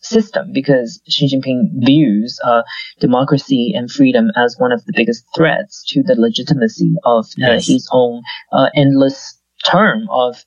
system 0.00 0.52
because 0.52 1.00
Xi 1.08 1.28
Jinping 1.28 1.70
views 1.84 2.38
uh, 2.44 2.62
democracy 3.00 3.72
and 3.76 3.90
freedom 3.90 4.30
as 4.36 4.56
one 4.58 4.72
of 4.72 4.84
the 4.84 4.92
biggest 4.94 5.24
threats 5.36 5.84
to 5.88 6.02
the 6.02 6.14
legitimacy 6.14 6.94
of 7.04 7.26
uh, 7.26 7.52
yes. 7.52 7.66
his 7.66 7.88
own 7.92 8.22
uh, 8.52 8.68
endless 8.74 9.38
term 9.64 10.06
of 10.10 10.44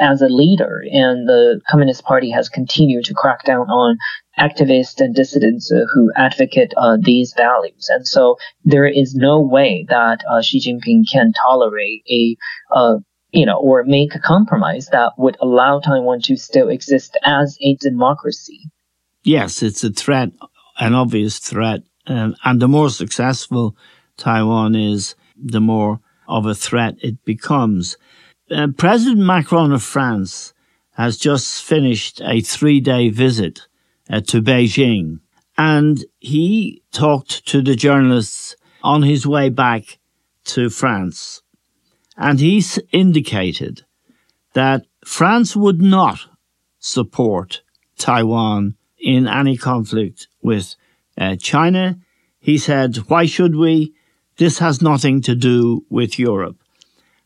as 0.00 0.22
a 0.22 0.28
leader, 0.28 0.82
and 0.90 1.28
the 1.28 1.60
Communist 1.68 2.04
Party 2.04 2.30
has 2.30 2.48
continued 2.48 3.04
to 3.06 3.14
crack 3.14 3.44
down 3.44 3.68
on 3.68 3.96
activists 4.38 5.00
and 5.00 5.14
dissidents 5.14 5.70
uh, 5.72 5.84
who 5.92 6.12
advocate 6.16 6.72
uh, 6.76 6.96
these 7.00 7.34
values. 7.36 7.88
And 7.88 8.06
so 8.06 8.36
there 8.64 8.86
is 8.86 9.14
no 9.14 9.40
way 9.40 9.86
that 9.88 10.20
uh, 10.30 10.42
Xi 10.42 10.60
Jinping 10.60 11.04
can 11.10 11.32
tolerate 11.32 12.02
a 12.10 12.36
uh, 12.74 12.96
you 13.34 13.44
know, 13.44 13.58
or 13.58 13.82
make 13.82 14.14
a 14.14 14.20
compromise 14.20 14.86
that 14.92 15.12
would 15.18 15.36
allow 15.40 15.80
Taiwan 15.80 16.20
to 16.22 16.36
still 16.36 16.68
exist 16.68 17.18
as 17.24 17.58
a 17.60 17.74
democracy. 17.80 18.70
Yes, 19.24 19.60
it's 19.60 19.82
a 19.82 19.90
threat, 19.90 20.30
an 20.78 20.94
obvious 20.94 21.40
threat. 21.40 21.80
Um, 22.06 22.36
and 22.44 22.62
the 22.62 22.68
more 22.68 22.90
successful 22.90 23.76
Taiwan 24.16 24.76
is, 24.76 25.16
the 25.36 25.60
more 25.60 25.98
of 26.28 26.46
a 26.46 26.54
threat 26.54 26.94
it 27.02 27.24
becomes. 27.24 27.96
Uh, 28.50 28.68
President 28.76 29.20
Macron 29.20 29.72
of 29.72 29.82
France 29.82 30.52
has 30.92 31.16
just 31.16 31.62
finished 31.62 32.20
a 32.22 32.40
three 32.40 32.80
day 32.80 33.08
visit 33.08 33.66
uh, 34.10 34.20
to 34.20 34.42
Beijing 34.42 35.20
and 35.56 36.04
he 36.18 36.82
talked 36.92 37.46
to 37.46 37.62
the 37.62 37.74
journalists 37.74 38.56
on 38.82 39.02
his 39.02 39.26
way 39.26 39.48
back 39.48 39.98
to 40.44 40.68
France. 40.68 41.42
And 42.16 42.38
he 42.38 42.62
indicated 42.92 43.82
that 44.52 44.84
France 45.04 45.56
would 45.56 45.80
not 45.80 46.20
support 46.78 47.62
Taiwan 47.96 48.76
in 48.98 49.26
any 49.26 49.56
conflict 49.56 50.28
with 50.42 50.74
uh, 51.16 51.36
China. 51.36 51.98
He 52.40 52.58
said, 52.58 52.96
why 53.08 53.26
should 53.26 53.56
we? 53.56 53.94
This 54.36 54.58
has 54.58 54.82
nothing 54.82 55.22
to 55.22 55.34
do 55.34 55.84
with 55.88 56.18
Europe. 56.18 56.63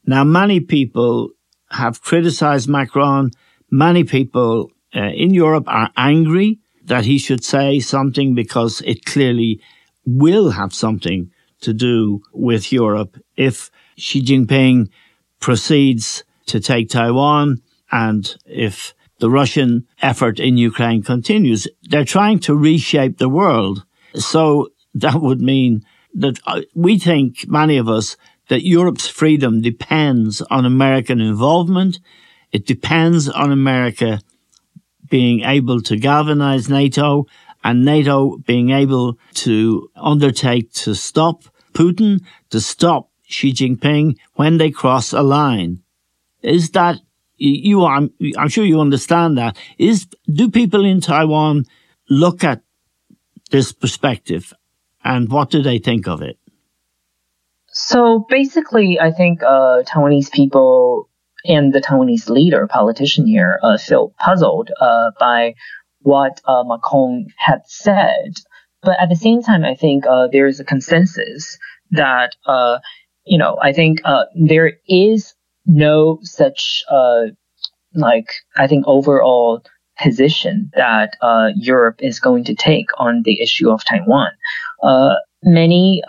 Now, 0.08 0.24
many 0.24 0.60
people 0.60 1.32
have 1.70 2.00
criticized 2.00 2.66
Macron. 2.66 3.30
Many 3.70 4.04
people 4.04 4.70
uh, 4.96 5.10
in 5.24 5.34
Europe 5.34 5.64
are 5.66 5.90
angry 5.98 6.60
that 6.86 7.04
he 7.04 7.18
should 7.18 7.44
say 7.44 7.78
something 7.78 8.34
because 8.34 8.80
it 8.86 9.04
clearly 9.04 9.60
will 10.06 10.48
have 10.52 10.72
something 10.72 11.30
to 11.60 11.74
do 11.74 12.22
with 12.32 12.72
Europe 12.72 13.18
if 13.36 13.70
Xi 13.98 14.22
Jinping 14.22 14.88
proceeds 15.40 16.24
to 16.46 16.58
take 16.58 16.88
Taiwan 16.88 17.60
and 17.92 18.34
if 18.46 18.94
the 19.18 19.28
Russian 19.28 19.86
effort 20.00 20.40
in 20.40 20.56
Ukraine 20.56 21.02
continues. 21.02 21.68
They're 21.82 22.06
trying 22.16 22.38
to 22.40 22.56
reshape 22.56 23.18
the 23.18 23.28
world. 23.28 23.84
So 24.14 24.70
that 24.94 25.20
would 25.20 25.42
mean 25.42 25.84
that 26.14 26.40
uh, 26.46 26.62
we 26.74 26.98
think, 26.98 27.46
many 27.46 27.76
of 27.76 27.90
us, 27.90 28.16
that 28.48 28.66
Europe's 28.66 29.06
freedom 29.06 29.60
depends 29.60 30.40
on 30.42 30.64
American 30.64 31.20
involvement. 31.20 32.00
It 32.52 32.66
depends 32.66 33.28
on 33.28 33.52
America 33.52 34.20
being 35.08 35.40
able 35.40 35.80
to 35.82 35.96
galvanize 35.96 36.68
NATO 36.68 37.26
and 37.64 37.84
NATO 37.84 38.38
being 38.38 38.70
able 38.70 39.18
to 39.34 39.90
undertake 39.96 40.72
to 40.72 40.94
stop 40.94 41.44
Putin, 41.72 42.22
to 42.50 42.60
stop 42.60 43.10
Xi 43.24 43.52
Jinping 43.52 44.16
when 44.34 44.58
they 44.58 44.70
cross 44.70 45.12
a 45.12 45.22
line. 45.22 45.82
Is 46.42 46.70
that 46.70 46.98
you? 47.36 47.84
I'm, 47.84 48.10
I'm 48.36 48.48
sure 48.48 48.64
you 48.64 48.80
understand 48.80 49.38
that. 49.38 49.56
Is 49.76 50.06
do 50.32 50.50
people 50.50 50.84
in 50.84 51.00
Taiwan 51.00 51.66
look 52.08 52.42
at 52.42 52.62
this 53.50 53.72
perspective, 53.72 54.52
and 55.04 55.30
what 55.30 55.50
do 55.50 55.62
they 55.62 55.78
think 55.78 56.08
of 56.08 56.22
it? 56.22 56.38
So 57.80 58.26
basically, 58.28 58.98
I 58.98 59.12
think 59.12 59.40
uh, 59.44 59.84
Taiwanese 59.86 60.32
people 60.32 61.08
and 61.44 61.72
the 61.72 61.80
Taiwanese 61.80 62.28
leader, 62.28 62.66
politician 62.66 63.24
here, 63.24 63.60
uh, 63.62 63.78
feel 63.78 64.12
puzzled 64.18 64.70
uh, 64.80 65.12
by 65.20 65.54
what 66.00 66.40
uh, 66.44 66.64
Macron 66.64 67.28
had 67.36 67.60
said. 67.66 68.34
But 68.82 68.98
at 69.00 69.08
the 69.08 69.16
same 69.16 69.42
time, 69.42 69.64
I 69.64 69.76
think 69.76 70.06
uh, 70.06 70.26
there 70.32 70.48
is 70.48 70.58
a 70.58 70.64
consensus 70.64 71.56
that, 71.92 72.32
uh, 72.46 72.80
you 73.24 73.38
know, 73.38 73.56
I 73.62 73.72
think 73.72 74.00
there 74.34 74.72
is 74.88 75.34
no 75.64 76.18
such, 76.22 76.82
like, 77.94 78.32
I 78.56 78.66
think 78.66 78.86
overall 78.88 79.62
position 80.02 80.70
that 80.74 81.12
Europe 81.54 82.00
is 82.00 82.18
going 82.18 82.44
to 82.44 82.56
take 82.56 82.88
on 82.98 83.22
the 83.24 83.40
issue 83.40 83.70
of 83.70 83.84
Taiwan. 83.84 84.32
many 85.44 86.02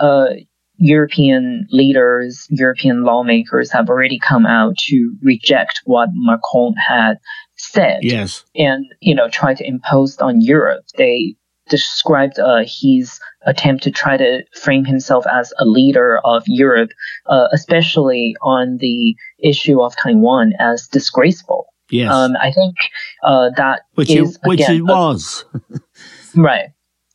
European 0.80 1.68
leaders, 1.72 2.48
European 2.50 3.04
lawmakers 3.04 3.72
have 3.72 3.90
already 3.90 4.18
come 4.18 4.46
out 4.46 4.78
to 4.78 5.14
reject 5.22 5.82
what 5.86 6.10
Macron 6.14 6.74
had 6.76 7.18
said. 7.56 8.00
Yes. 8.02 8.44
And, 8.56 8.86
you 9.02 9.14
know, 9.14 9.30
try 9.30 9.54
to 9.54 9.68
impose 9.68 10.18
on 10.20 10.42
Europe. 10.42 10.86
They 10.98 11.36
described 11.70 12.40
uh, 12.40 12.64
his 12.66 13.20
attempt 13.46 13.84
to 13.84 13.92
try 13.92 14.18
to 14.18 14.44
frame 14.56 14.86
himself 14.86 15.26
as 15.32 15.54
a 15.60 15.66
leader 15.66 16.20
of 16.24 16.44
Europe, 16.48 16.92
uh, 17.28 17.48
especially 17.52 18.36
on 18.42 18.78
the 18.78 19.16
issue 19.38 19.82
of 19.82 19.96
Taiwan, 19.96 20.54
as 20.60 20.88
disgraceful. 20.88 21.68
Yes. 21.90 22.12
Um, 22.12 22.36
I 22.42 22.52
think 22.52 22.76
uh, 23.24 23.50
that 23.58 23.82
which 23.96 24.12
is, 24.12 24.36
it, 24.36 24.42
which 24.46 24.60
again, 24.62 24.78
it 24.78 24.82
was. 24.84 25.46
right. 26.36 26.70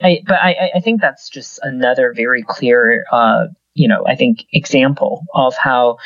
I, 0.04 0.20
but 0.26 0.34
I, 0.34 0.70
I 0.76 0.80
think 0.80 1.00
that's 1.00 1.30
just 1.30 1.58
another 1.62 2.12
very 2.14 2.42
clear, 2.42 3.06
uh, 3.10 3.46
you 3.74 3.88
know, 3.88 4.04
I 4.06 4.16
think 4.16 4.44
example 4.52 5.22
of 5.34 5.56
how 5.56 5.96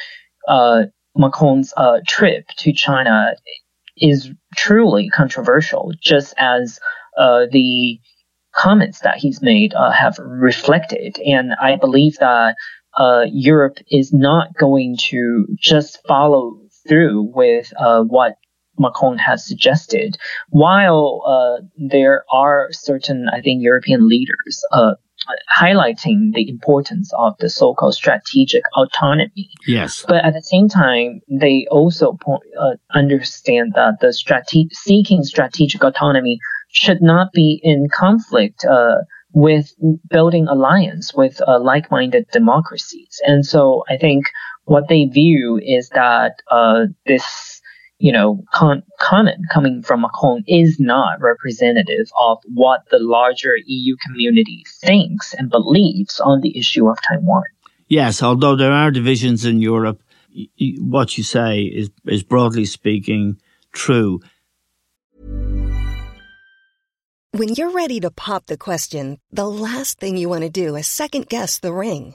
uh, 0.46 0.84
Macron's 1.16 1.74
uh, 1.76 1.98
trip 2.06 2.46
to 2.58 2.72
China 2.72 3.34
is 3.96 4.30
truly 4.56 5.10
controversial, 5.10 5.92
just 6.00 6.32
as 6.38 6.78
uh, 7.18 7.46
the 7.50 7.98
comments 8.54 9.00
that 9.00 9.16
he's 9.16 9.42
made 9.42 9.74
uh, 9.74 9.90
have 9.90 10.16
reflected. 10.20 11.18
And 11.26 11.54
I 11.60 11.74
believe 11.74 12.16
that 12.20 12.54
uh, 12.96 13.24
Europe 13.28 13.78
is 13.90 14.12
not 14.12 14.54
going 14.54 14.96
to 15.10 15.46
just 15.58 15.98
follow 16.06 16.60
through 16.88 17.32
with 17.34 17.72
what 17.76 18.36
Macron 18.78 19.18
has 19.18 19.46
suggested, 19.46 20.16
while 20.50 21.22
uh, 21.26 21.64
there 21.76 22.24
are 22.32 22.68
certain, 22.70 23.28
I 23.32 23.40
think, 23.40 23.62
European 23.62 24.08
leaders 24.08 24.64
uh, 24.72 24.94
highlighting 25.60 26.32
the 26.32 26.48
importance 26.48 27.12
of 27.18 27.34
the 27.38 27.50
so-called 27.50 27.94
strategic 27.94 28.62
autonomy. 28.76 29.50
Yes. 29.66 30.04
But 30.08 30.24
at 30.24 30.32
the 30.32 30.42
same 30.42 30.68
time, 30.68 31.20
they 31.28 31.66
also 31.70 32.16
point, 32.22 32.42
uh, 32.58 32.76
understand 32.94 33.72
that 33.74 33.98
the 34.00 34.12
strate- 34.12 34.72
seeking 34.72 35.22
strategic 35.24 35.82
autonomy 35.84 36.38
should 36.72 37.02
not 37.02 37.32
be 37.32 37.60
in 37.62 37.88
conflict 37.92 38.64
uh, 38.64 38.96
with 39.32 39.74
building 40.10 40.46
alliance 40.48 41.12
with 41.14 41.40
uh, 41.46 41.58
like-minded 41.58 42.26
democracies. 42.32 43.20
And 43.26 43.44
so 43.44 43.84
I 43.88 43.96
think 43.96 44.26
what 44.64 44.88
they 44.88 45.04
view 45.06 45.60
is 45.62 45.88
that 45.90 46.42
uh, 46.50 46.86
this, 47.06 47.24
you 47.98 48.12
know, 48.12 48.44
con- 48.54 48.84
comment 49.00 49.38
coming 49.52 49.82
from 49.82 50.02
Macron 50.02 50.44
is 50.46 50.78
not 50.78 51.20
representative 51.20 52.10
of 52.18 52.38
what 52.54 52.82
the 52.90 52.98
larger 52.98 53.54
EU 53.66 53.96
community 54.06 54.64
thinks 54.80 55.34
and 55.34 55.50
believes 55.50 56.20
on 56.20 56.40
the 56.40 56.56
issue 56.56 56.88
of 56.88 56.98
Taiwan. 57.06 57.42
Yes, 57.88 58.22
although 58.22 58.54
there 58.54 58.72
are 58.72 58.90
divisions 58.90 59.44
in 59.44 59.60
Europe, 59.60 60.00
what 60.78 61.18
you 61.18 61.24
say 61.24 61.62
is, 61.62 61.90
is 62.06 62.22
broadly 62.22 62.66
speaking 62.66 63.40
true. 63.72 64.20
When 67.32 67.54
you're 67.54 67.70
ready 67.70 68.00
to 68.00 68.10
pop 68.10 68.46
the 68.46 68.56
question, 68.56 69.18
the 69.32 69.48
last 69.48 69.98
thing 69.98 70.16
you 70.16 70.28
want 70.28 70.42
to 70.42 70.50
do 70.50 70.76
is 70.76 70.86
second 70.86 71.28
guess 71.28 71.58
the 71.58 71.72
ring. 71.72 72.14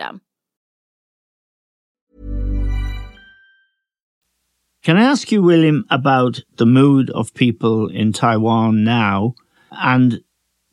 system. 0.00 0.20
Can 4.82 4.96
I 4.96 5.02
ask 5.02 5.30
you, 5.30 5.42
William, 5.42 5.84
about 5.90 6.40
the 6.56 6.66
mood 6.66 7.10
of 7.10 7.34
people 7.34 7.88
in 7.88 8.12
Taiwan 8.12 8.82
now? 8.82 9.34
And 9.70 10.22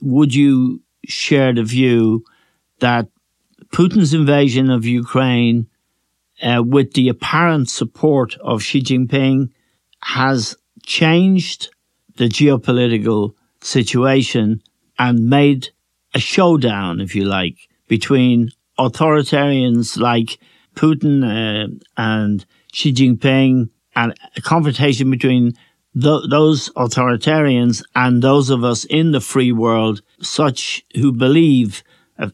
would 0.01 0.33
you 0.33 0.81
share 1.05 1.53
the 1.53 1.63
view 1.63 2.23
that 2.79 3.09
Putin's 3.73 4.13
invasion 4.13 4.69
of 4.69 4.85
Ukraine, 4.85 5.67
uh, 6.41 6.63
with 6.65 6.93
the 6.93 7.09
apparent 7.09 7.69
support 7.69 8.35
of 8.41 8.63
Xi 8.63 8.81
Jinping, 8.81 9.49
has 10.03 10.55
changed 10.85 11.69
the 12.15 12.29
geopolitical 12.29 13.33
situation 13.61 14.61
and 14.97 15.29
made 15.29 15.69
a 16.13 16.19
showdown, 16.19 17.01
if 17.01 17.13
you 17.13 17.25
like, 17.25 17.57
between 17.89 18.51
authoritarians 18.79 19.97
like 19.97 20.39
Putin 20.75 21.23
uh, 21.23 21.67
and 21.97 22.45
Xi 22.71 22.93
Jinping 22.93 23.69
and 23.95 24.13
a 24.35 24.41
confrontation 24.41 25.09
between 25.09 25.53
th- 25.99 26.29
those 26.29 26.69
authoritarians 26.75 27.83
and 27.95 28.21
those 28.21 28.49
of 28.49 28.63
us 28.63 28.85
in 28.85 29.11
the 29.11 29.21
free 29.21 29.51
world, 29.51 30.01
such 30.21 30.83
who 30.95 31.11
believe 31.11 31.83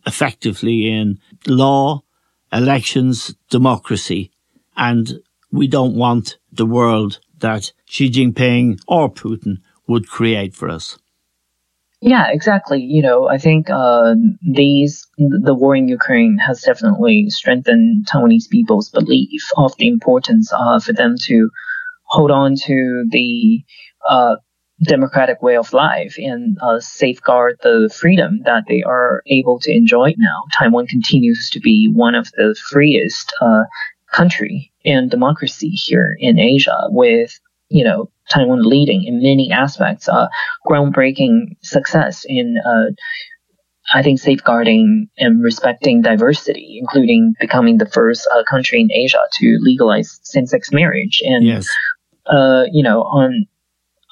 effectively 0.06 0.92
in 0.92 1.20
law, 1.48 2.02
elections, 2.52 3.36
democracy. 3.50 4.32
And 4.76 5.20
we 5.52 5.68
don't 5.68 5.96
want 5.96 6.38
the 6.52 6.66
world 6.66 7.20
that 7.40 7.72
Xi 7.86 8.10
Jinping 8.10 8.80
or 8.88 9.12
Putin 9.12 9.58
would 9.88 10.08
create 10.08 10.54
for 10.54 10.70
us. 10.70 10.98
Yeah, 12.06 12.28
exactly. 12.30 12.82
You 12.82 13.02
know, 13.02 13.30
I 13.30 13.38
think 13.38 13.70
uh, 13.70 14.16
these 14.42 15.08
the 15.18 15.54
war 15.54 15.74
in 15.74 15.88
Ukraine 15.88 16.38
has 16.38 16.62
definitely 16.62 17.30
strengthened 17.30 18.08
Taiwanese 18.12 18.50
people's 18.50 18.90
belief 18.90 19.42
of 19.56 19.74
the 19.78 19.88
importance 19.88 20.52
uh, 20.52 20.80
for 20.82 20.92
them 20.92 21.16
to 21.28 21.50
hold 22.08 22.30
on 22.30 22.56
to 22.66 23.06
the 23.10 23.64
uh, 24.10 24.36
democratic 24.84 25.42
way 25.42 25.56
of 25.56 25.72
life 25.72 26.16
and 26.18 26.58
uh, 26.62 26.82
safeguard 26.82 27.58
the 27.64 27.90
freedom 27.96 28.42
that 28.44 28.66
they 28.68 28.84
are 28.84 29.24
able 29.28 29.58
to 29.62 29.72
enjoy 29.72 30.14
now. 30.18 30.44
Taiwan 30.60 30.88
continues 30.88 31.50
to 31.52 31.62
be 31.62 31.90
one 31.94 32.16
of 32.16 32.30
the 32.36 32.54
freest 32.70 33.32
uh, 33.42 33.64
country 34.12 34.74
and 34.84 35.10
democracy 35.10 35.70
here 35.70 36.18
in 36.20 36.38
Asia, 36.38 36.88
with 36.90 37.40
you 37.74 37.84
know 37.84 38.10
Taiwan 38.30 38.62
leading 38.64 39.04
in 39.04 39.22
many 39.22 39.52
aspects, 39.52 40.08
uh, 40.08 40.28
groundbreaking 40.68 41.58
success 41.62 42.26
in, 42.28 42.58
uh, 42.66 42.92
I 43.94 44.02
think, 44.02 44.20
safeguarding 44.20 45.10
and 45.18 45.44
respecting 45.44 46.02
diversity, 46.02 46.78
including 46.80 47.34
becoming 47.40 47.80
the 47.80 47.86
first 47.86 48.28
uh, 48.34 48.44
country 48.50 48.80
in 48.80 48.92
Asia 48.92 49.24
to 49.34 49.58
legalize 49.62 50.20
same-sex 50.24 50.72
marriage. 50.72 51.22
And, 51.26 51.46
yes. 51.46 51.68
uh, 52.28 52.64
you 52.72 52.82
know, 52.82 53.02
on 53.02 53.46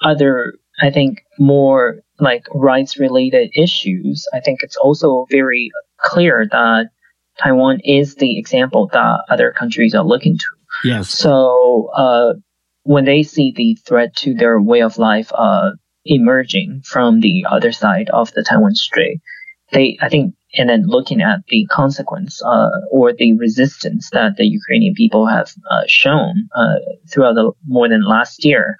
other, 0.03 0.55
I 0.81 0.89
think, 0.89 1.23
more 1.39 2.01
like 2.19 2.43
rights-related 2.53 3.51
issues, 3.55 4.27
I 4.33 4.41
think 4.41 4.59
it's 4.61 4.77
also 4.77 5.25
very 5.31 5.71
clear 5.99 6.47
that 6.51 6.89
Taiwan 7.41 7.79
is 7.85 8.15
the 8.15 8.37
example 8.37 8.89
that 8.91 9.23
other 9.29 9.51
countries 9.51 9.95
are 9.95 10.03
looking 10.03 10.37
to. 10.37 10.45
Yes. 10.83 11.09
So, 11.09 11.89
uh, 11.95 12.33
when 12.83 13.05
they 13.05 13.23
see 13.23 13.53
the 13.55 13.75
threat 13.87 14.15
to 14.17 14.33
their 14.33 14.59
way 14.59 14.81
of 14.81 14.97
life 14.97 15.31
uh, 15.33 15.71
emerging 16.05 16.81
from 16.85 17.19
the 17.19 17.45
other 17.49 17.71
side 17.71 18.09
of 18.09 18.31
the 18.33 18.43
Taiwan 18.43 18.75
Strait, 18.75 19.21
they, 19.71 19.97
I 20.01 20.09
think, 20.09 20.35
and 20.57 20.69
then 20.69 20.85
looking 20.85 21.21
at 21.21 21.39
the 21.47 21.65
consequence 21.67 22.41
uh, 22.43 22.69
or 22.91 23.13
the 23.13 23.33
resistance 23.33 24.09
that 24.11 24.35
the 24.35 24.45
Ukrainian 24.45 24.93
people 24.95 25.27
have 25.27 25.49
uh, 25.69 25.83
shown 25.87 26.49
uh, 26.55 26.75
throughout 27.09 27.35
the 27.35 27.51
more 27.65 27.87
than 27.87 28.03
last 28.03 28.43
year, 28.43 28.75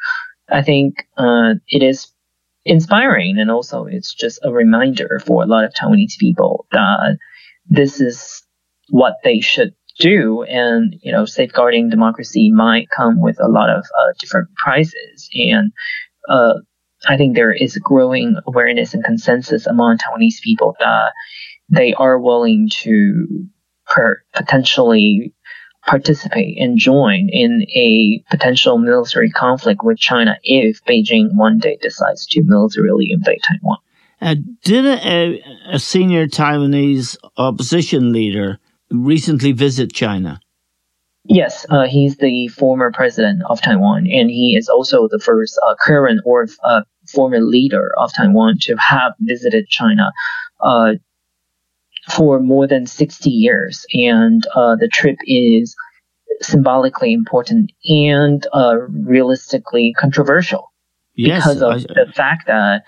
I 0.50 0.62
think 0.64 1.06
uh, 1.18 1.54
it 1.68 1.82
is 1.82 2.12
inspiring, 2.66 3.38
and 3.40 3.50
also 3.50 3.86
it's 3.86 4.14
just 4.14 4.40
a 4.44 4.52
reminder 4.52 5.22
for 5.26 5.44
a 5.44 5.48
lot 5.48 5.64
of 5.64 5.74
Taiwanese 5.74 6.18
people 6.20 6.66
that 6.72 7.18
this 7.70 8.02
is 8.02 8.44
what 8.90 9.16
they 9.24 9.40
should 9.40 9.74
do, 10.00 10.44
and 10.44 10.96
you 11.02 11.12
know, 11.12 11.26
safeguarding 11.26 11.90
democracy 11.90 12.52
might 12.52 12.90
come 12.90 13.22
with 13.22 13.38
a 13.42 13.48
lot 13.48 13.70
of 13.70 13.84
uh, 13.84 14.14
different 14.20 14.50
prices. 14.56 15.30
And 15.34 15.72
uh, 16.30 16.54
I 17.08 17.18
think 17.18 17.36
there 17.36 17.54
is 17.54 17.78
growing 17.78 18.38
awareness 18.48 18.94
and 18.94 19.04
consensus 19.04 19.66
among 19.66 19.98
Taiwanese 19.98 20.42
people 20.44 20.76
that 20.80 21.14
they 21.70 21.94
are 21.94 22.20
willing 22.20 22.70
to 22.82 23.46
per- 23.88 24.22
potentially 24.34 25.34
participate 25.86 26.60
and 26.60 26.78
join 26.78 27.28
in 27.32 27.64
a 27.76 28.24
potential 28.30 28.78
military 28.78 29.32
conflict 29.32 29.82
with 29.84 29.98
China 29.98 30.38
if 30.44 30.84
Beijing 30.86 31.30
one 31.34 31.58
day 31.58 31.78
decides 31.82 32.28
to 32.28 32.44
militarily 32.44 33.10
invade 33.12 33.40
Taiwan. 33.48 33.78
Uh, 34.22 34.36
did 34.64 34.86
a, 34.86 35.42
a, 35.74 35.80
senior 35.80 36.28
Taiwanese 36.28 37.18
opposition 37.38 38.12
leader 38.14 38.60
recently 38.92 39.52
visit 39.52 39.94
China? 39.94 40.40
Yes, 41.26 41.66
uh, 41.70 41.86
he's 41.86 42.18
the 42.18 42.48
former 42.48 42.92
president 42.92 43.44
of 43.48 43.62
Taiwan, 43.62 44.08
and 44.08 44.30
he 44.30 44.56
is 44.58 44.68
also 44.68 45.08
the 45.08 45.20
first 45.20 45.60
uh, 45.66 45.76
current 45.80 46.22
or 46.26 46.48
uh, 46.64 46.82
former 47.08 47.40
leader 47.40 47.92
of 47.98 48.12
Taiwan 48.14 48.56
to 48.62 48.76
have 48.78 49.14
visited 49.20 49.68
China 49.68 50.12
uh, 50.62 50.94
for 52.10 52.40
more 52.40 52.68
than 52.68 52.88
60 52.88 53.30
years. 53.30 53.86
And 53.94 54.46
uh, 54.56 54.76
the 54.76 54.90
trip 54.92 55.18
is 55.26 55.76
symbolically 56.42 57.14
important 57.14 57.72
and 57.86 58.46
uh, 58.54 58.78
realistically 58.90 59.94
controversial 59.98 60.72
yes, 61.16 61.44
because 61.44 61.62
of 61.62 61.74
I, 61.74 62.04
the 62.06 62.12
fact 62.14 62.48
that 62.48 62.84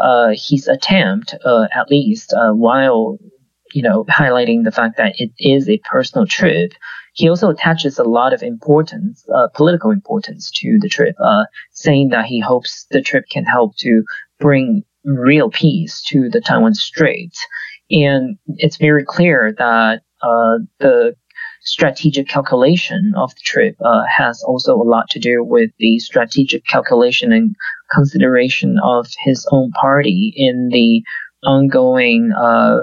uh, 0.00 0.30
his 0.32 0.68
attempt, 0.68 1.34
uh, 1.44 1.66
at 1.74 1.90
least 1.90 2.32
uh, 2.32 2.52
while 2.52 3.18
you 3.74 3.82
know 3.82 4.04
highlighting 4.04 4.64
the 4.64 4.72
fact 4.72 4.96
that 4.96 5.14
it 5.18 5.30
is 5.38 5.68
a 5.68 5.80
personal 5.90 6.26
trip, 6.26 6.72
he 7.12 7.28
also 7.28 7.50
attaches 7.50 7.98
a 7.98 8.04
lot 8.04 8.32
of 8.32 8.42
importance, 8.42 9.24
uh, 9.34 9.48
political 9.54 9.90
importance 9.90 10.50
to 10.50 10.78
the 10.80 10.88
trip, 10.88 11.16
saying 11.72 12.08
that 12.08 12.26
he 12.26 12.40
hopes 12.40 12.86
the 12.90 13.02
trip 13.02 13.24
can 13.30 13.44
help 13.44 13.76
to 13.78 14.04
bring 14.40 14.84
real 15.04 15.50
peace 15.50 16.02
to 16.02 16.28
the 16.30 16.40
Taiwan 16.40 16.74
Strait. 16.74 17.34
And 17.90 18.38
it's 18.56 18.76
very 18.76 19.04
clear 19.04 19.54
that 19.58 20.02
uh, 20.22 20.58
the 20.80 21.14
strategic 21.62 22.28
calculation 22.28 23.12
of 23.16 23.34
the 23.34 23.40
trip 23.42 23.76
uh, 23.84 24.04
has 24.04 24.42
also 24.42 24.74
a 24.74 24.84
lot 24.84 25.08
to 25.10 25.18
do 25.18 25.42
with 25.42 25.70
the 25.78 25.98
strategic 25.98 26.66
calculation 26.66 27.32
and 27.32 27.54
consideration 27.92 28.78
of 28.82 29.06
his 29.24 29.46
own 29.50 29.70
party 29.72 30.32
in 30.36 30.68
the 30.70 31.02
ongoing 31.46 32.32
uh, 32.32 32.80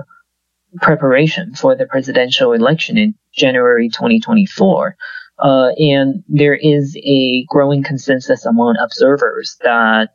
preparation 0.82 1.54
for 1.56 1.76
the 1.76 1.86
presidential 1.86 2.54
election 2.54 2.98
in 2.98 3.16
January 3.34 3.90
2024. 3.90 4.96
Uh, 5.40 5.70
and 5.78 6.24
there 6.28 6.56
is 6.56 6.96
a 7.04 7.46
growing 7.50 7.84
consensus 7.84 8.46
among 8.46 8.76
observers 8.78 9.58
that 9.62 10.10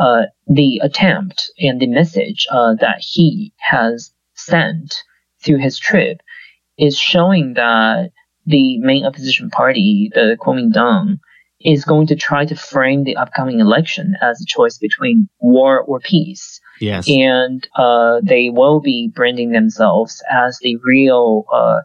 uh, 0.00 0.22
the 0.46 0.80
attempt 0.82 1.50
and 1.58 1.80
the 1.80 1.88
message 1.88 2.46
uh, 2.50 2.74
that 2.80 2.98
he 3.00 3.52
has 3.58 4.12
sent 4.34 5.02
through 5.44 5.58
his 5.58 5.78
trip 5.78 6.20
is 6.78 6.96
showing 6.96 7.54
that 7.54 8.10
the 8.46 8.78
main 8.78 9.04
opposition 9.04 9.50
party, 9.50 10.10
the 10.14 10.36
Kuomintang, 10.40 11.18
is 11.60 11.84
going 11.84 12.06
to 12.06 12.16
try 12.16 12.44
to 12.44 12.54
frame 12.54 13.04
the 13.04 13.16
upcoming 13.16 13.60
election 13.60 14.14
as 14.22 14.40
a 14.40 14.46
choice 14.46 14.78
between 14.78 15.28
war 15.40 15.80
or 15.80 15.98
peace. 15.98 16.60
Yes. 16.80 17.08
And 17.08 17.66
uh, 17.76 18.20
they 18.22 18.50
will 18.50 18.80
be 18.80 19.10
branding 19.14 19.50
themselves 19.50 20.22
as 20.30 20.58
the 20.62 20.76
real 20.84 21.44
uh, 21.52 21.80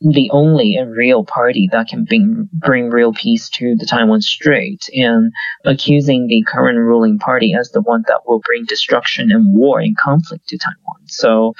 the 0.00 0.30
only 0.30 0.76
and 0.76 0.92
real 0.92 1.24
party 1.24 1.68
that 1.72 1.88
can 1.88 2.04
bring, 2.04 2.48
bring 2.52 2.90
real 2.90 3.12
peace 3.12 3.48
to 3.50 3.74
the 3.76 3.86
Taiwan 3.86 4.20
Strait 4.20 4.88
and 4.94 5.32
accusing 5.64 6.28
the 6.28 6.44
current 6.46 6.78
ruling 6.78 7.18
party 7.18 7.54
as 7.58 7.70
the 7.70 7.80
one 7.80 8.04
that 8.06 8.20
will 8.26 8.40
bring 8.40 8.64
destruction 8.64 9.32
and 9.32 9.56
war 9.56 9.80
and 9.80 9.96
conflict 9.96 10.48
to 10.48 10.58
Taiwan. 10.58 11.06
So, 11.06 11.54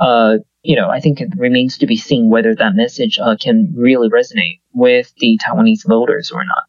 uh, 0.00 0.38
you 0.62 0.74
know, 0.74 0.88
I 0.88 0.98
think 1.00 1.20
it 1.20 1.30
remains 1.36 1.78
to 1.78 1.86
be 1.86 1.96
seen 1.96 2.30
whether 2.30 2.54
that 2.54 2.74
message 2.74 3.18
uh, 3.18 3.36
can 3.40 3.72
really 3.76 4.08
resonate 4.08 4.60
with 4.72 5.12
the 5.18 5.38
Taiwanese 5.46 5.86
voters 5.86 6.32
or 6.32 6.44
not. 6.44 6.64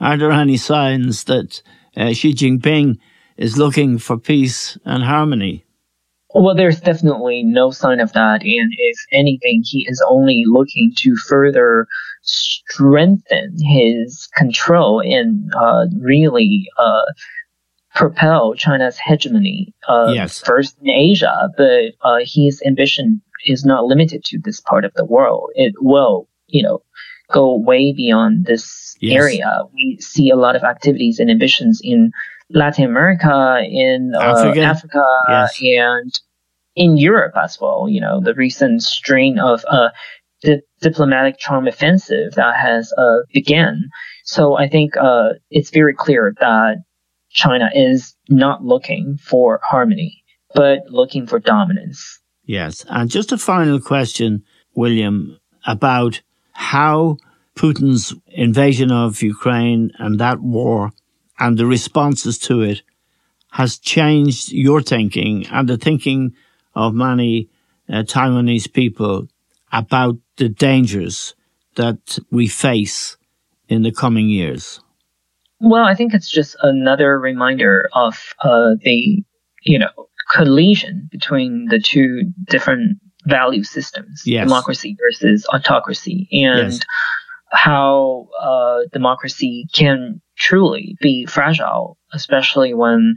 Are 0.00 0.16
there 0.16 0.32
any 0.32 0.56
signs 0.56 1.24
that 1.24 1.62
uh, 1.96 2.12
Xi 2.12 2.32
Jinping 2.32 2.98
is 3.36 3.58
looking 3.58 3.98
for 3.98 4.18
peace 4.18 4.78
and 4.84 5.02
harmony? 5.02 5.64
Well, 6.34 6.54
there's 6.54 6.80
definitely 6.80 7.44
no 7.44 7.70
sign 7.70 8.00
of 8.00 8.12
that. 8.12 8.42
And 8.42 8.74
if 8.76 8.98
anything, 9.12 9.62
he 9.64 9.86
is 9.88 10.04
only 10.08 10.42
looking 10.46 10.92
to 10.98 11.14
further 11.28 11.86
strengthen 12.22 13.56
his 13.60 14.28
control 14.36 15.00
and 15.00 15.52
uh, 15.54 15.86
really 16.00 16.66
uh, 16.76 17.04
propel 17.94 18.54
China's 18.54 18.98
hegemony. 18.98 19.72
Uh, 19.86 20.12
yes. 20.14 20.40
First 20.40 20.76
in 20.82 20.90
Asia, 20.90 21.50
but 21.56 21.92
uh, 22.02 22.18
his 22.24 22.60
ambition 22.66 23.22
is 23.46 23.64
not 23.64 23.84
limited 23.84 24.24
to 24.24 24.38
this 24.42 24.60
part 24.60 24.84
of 24.84 24.92
the 24.94 25.04
world. 25.04 25.50
It 25.54 25.74
will, 25.80 26.28
you 26.48 26.62
know, 26.62 26.82
go 27.30 27.56
way 27.56 27.92
beyond 27.92 28.46
this 28.46 28.96
yes. 29.00 29.14
area. 29.14 29.60
We 29.72 29.98
see 30.00 30.30
a 30.30 30.36
lot 30.36 30.56
of 30.56 30.64
activities 30.64 31.20
and 31.20 31.30
ambitions 31.30 31.80
in 31.82 32.10
Latin 32.50 32.84
America, 32.84 33.62
in 33.68 34.12
uh, 34.14 34.20
Africa, 34.20 34.60
Africa 34.60 35.04
yes. 35.28 35.58
and 35.60 36.20
in 36.76 36.96
Europe 36.96 37.34
as 37.36 37.60
well. 37.60 37.88
You 37.88 38.00
know, 38.00 38.20
the 38.20 38.34
recent 38.34 38.82
strain 38.82 39.38
of 39.38 39.64
uh, 39.68 39.88
the 40.42 40.60
diplomatic 40.80 41.38
charm 41.38 41.66
offensive 41.66 42.34
that 42.34 42.56
has 42.56 42.92
uh, 42.98 43.20
began. 43.32 43.88
So 44.24 44.56
I 44.56 44.68
think 44.68 44.96
uh, 44.96 45.30
it's 45.50 45.70
very 45.70 45.94
clear 45.94 46.34
that 46.40 46.76
China 47.30 47.70
is 47.74 48.14
not 48.28 48.64
looking 48.64 49.18
for 49.22 49.60
harmony, 49.62 50.22
but 50.54 50.80
looking 50.88 51.26
for 51.26 51.38
dominance. 51.38 52.20
Yes. 52.44 52.84
And 52.88 53.10
just 53.10 53.32
a 53.32 53.38
final 53.38 53.80
question, 53.80 54.44
William, 54.74 55.38
about 55.66 56.20
how 56.52 57.16
Putin's 57.56 58.14
invasion 58.28 58.90
of 58.90 59.22
Ukraine 59.22 59.90
and 59.98 60.18
that 60.20 60.40
war 60.40 60.92
and 61.38 61.58
the 61.58 61.66
responses 61.66 62.38
to 62.38 62.62
it 62.62 62.82
has 63.52 63.78
changed 63.78 64.52
your 64.52 64.82
thinking 64.82 65.46
and 65.46 65.68
the 65.68 65.76
thinking 65.76 66.34
of 66.74 66.94
many 66.94 67.48
uh, 67.88 68.02
Taiwanese 68.02 68.72
people 68.72 69.28
about 69.72 70.16
the 70.36 70.48
dangers 70.48 71.34
that 71.76 72.18
we 72.30 72.46
face 72.46 73.16
in 73.68 73.82
the 73.82 73.92
coming 73.92 74.28
years? 74.28 74.80
Well, 75.60 75.84
I 75.84 75.94
think 75.94 76.14
it's 76.14 76.30
just 76.30 76.56
another 76.62 77.18
reminder 77.18 77.88
of 77.92 78.34
uh, 78.42 78.74
the, 78.82 79.24
you 79.62 79.78
know, 79.78 79.90
collision 80.30 81.08
between 81.10 81.66
the 81.70 81.78
two 81.78 82.32
different 82.48 82.98
value 83.26 83.64
systems, 83.64 84.22
yes. 84.26 84.44
democracy 84.44 84.96
versus 85.00 85.46
autocracy, 85.52 86.28
and 86.32 86.72
yes. 86.72 86.80
how 87.52 88.28
uh, 88.40 88.80
democracy 88.92 89.68
can 89.72 90.20
truly 90.36 90.96
be 91.00 91.26
fragile, 91.26 91.98
especially 92.12 92.74
when 92.74 93.16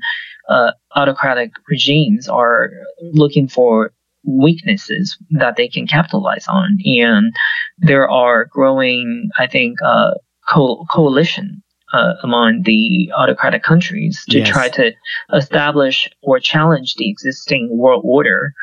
uh, 0.50 0.72
autocratic 0.96 1.52
regimes 1.70 2.28
are 2.28 2.72
looking 3.14 3.48
for 3.48 3.92
weaknesses 4.24 5.18
that 5.32 5.56
they 5.56 5.68
can 5.68 5.88
capitalize 5.88 6.48
on. 6.48 6.78
And 6.86 7.34
there 7.78 8.10
are 8.10 8.46
growing, 8.46 9.30
I 9.38 9.48
think, 9.48 9.82
uh, 9.82 10.12
co- 10.50 10.86
coalition 10.92 11.64
uh, 11.94 12.14
among 12.24 12.64
the 12.64 13.12
autocratic 13.16 13.64
countries 13.64 14.26
to 14.30 14.40
yes. 14.40 14.50
try 14.50 14.70
to 14.70 14.92
establish 15.34 16.10
or 16.22 16.40
challenge 16.40 16.96
the 16.96 17.10
existing 17.10 17.70
world 17.72 18.04
order. 18.06 18.54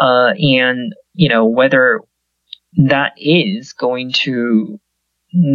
Uh, 0.00 0.32
and, 0.38 0.94
you 1.14 1.28
know, 1.28 1.44
whether 1.44 2.00
that 2.76 3.12
is 3.16 3.72
going 3.72 4.10
to 4.12 4.80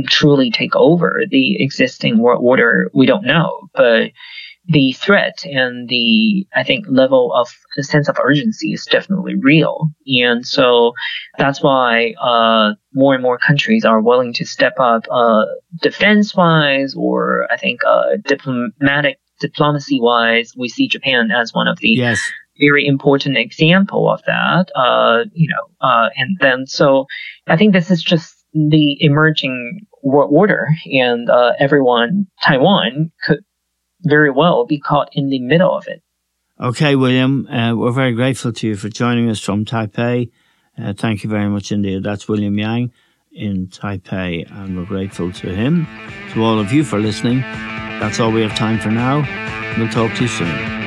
truly 0.08 0.52
take 0.52 0.76
over 0.76 1.24
the 1.30 1.62
existing 1.62 2.18
world 2.18 2.42
order, 2.44 2.90
we 2.94 3.06
don't 3.06 3.26
know. 3.26 3.70
But 3.74 4.12
the 4.70 4.92
threat 4.94 5.46
and 5.46 5.88
the, 5.88 6.46
I 6.54 6.64
think, 6.64 6.86
level 6.90 7.34
of 7.34 7.48
the 7.76 7.84
sense 7.84 8.10
of 8.10 8.18
urgency 8.22 8.74
is 8.74 8.86
definitely 8.86 9.36
real. 9.36 9.90
And 10.08 10.46
so 10.46 10.92
that's 11.38 11.64
why, 11.64 12.14
uh, 12.22 12.74
more 12.94 13.14
and 13.14 13.24
more 13.24 13.38
countries 13.38 13.86
are 13.86 14.02
willing 14.02 14.34
to 14.34 14.46
step 14.46 14.74
up, 14.80 15.06
uh, 15.10 15.46
defense 15.82 16.36
wise 16.36 16.96
or 16.98 17.48
I 17.50 17.58
think, 17.58 17.82
uh, 17.86 18.18
diplomatic, 18.26 19.20
diplomacy 19.40 20.00
wise. 20.02 20.52
We 20.58 20.68
see 20.68 20.90
Japan 20.90 21.32
as 21.32 21.54
one 21.54 21.68
of 21.68 21.80
the 21.80 21.92
yes. 21.92 22.20
very 22.60 22.86
important 22.86 23.38
example 23.38 24.10
of 24.10 24.22
that. 24.26 24.70
Uh, 24.76 25.26
you 25.34 25.48
know, 25.48 25.88
uh, 25.88 26.10
and 26.18 26.38
then 26.42 26.68
so 26.68 27.06
I 27.48 27.56
think 27.56 27.72
this 27.72 27.90
is 27.90 28.04
just 28.04 28.37
the 28.70 28.98
emerging 29.00 29.86
world 30.04 30.32
order 30.34 30.68
and, 30.86 31.30
uh, 31.30 31.54
everyone, 31.60 32.28
Taiwan 32.44 33.12
could, 33.26 33.40
very 34.02 34.32
well 34.32 34.66
be 34.66 34.80
caught 34.80 35.10
in 35.14 35.30
the 35.30 35.40
middle 35.40 35.76
of 35.76 35.88
it. 35.88 36.02
Okay, 36.60 36.96
William, 36.96 37.48
uh, 37.48 37.76
we're 37.76 37.92
very 37.92 38.14
grateful 38.14 38.52
to 38.54 38.68
you 38.68 38.76
for 38.76 38.90
joining 38.90 39.30
us 39.30 39.40
from 39.40 39.66
Taipei. 39.66 40.32
Uh, 40.78 40.94
thank 40.94 41.24
you 41.24 41.30
very 41.30 41.50
much 41.50 41.72
indeed. 41.72 42.04
That's 42.04 42.28
William 42.28 42.58
Yang, 42.58 42.92
in 43.32 43.68
Taipei, 43.68 44.50
and 44.52 44.78
we're 44.78 44.86
grateful 44.86 45.32
to 45.32 45.54
him. 45.54 45.88
To 46.34 46.44
all 46.44 46.60
of 46.60 46.74
you 46.74 46.84
for 46.84 47.00
listening. 47.00 47.42
That's 47.42 48.20
all 48.20 48.32
we 48.32 48.42
have 48.42 48.56
time 48.56 48.80
for 48.80 48.92
now. 48.92 49.18
We'll 49.78 49.90
talk 49.90 50.16
to 50.18 50.24
you 50.24 50.28
soon. 50.28 50.87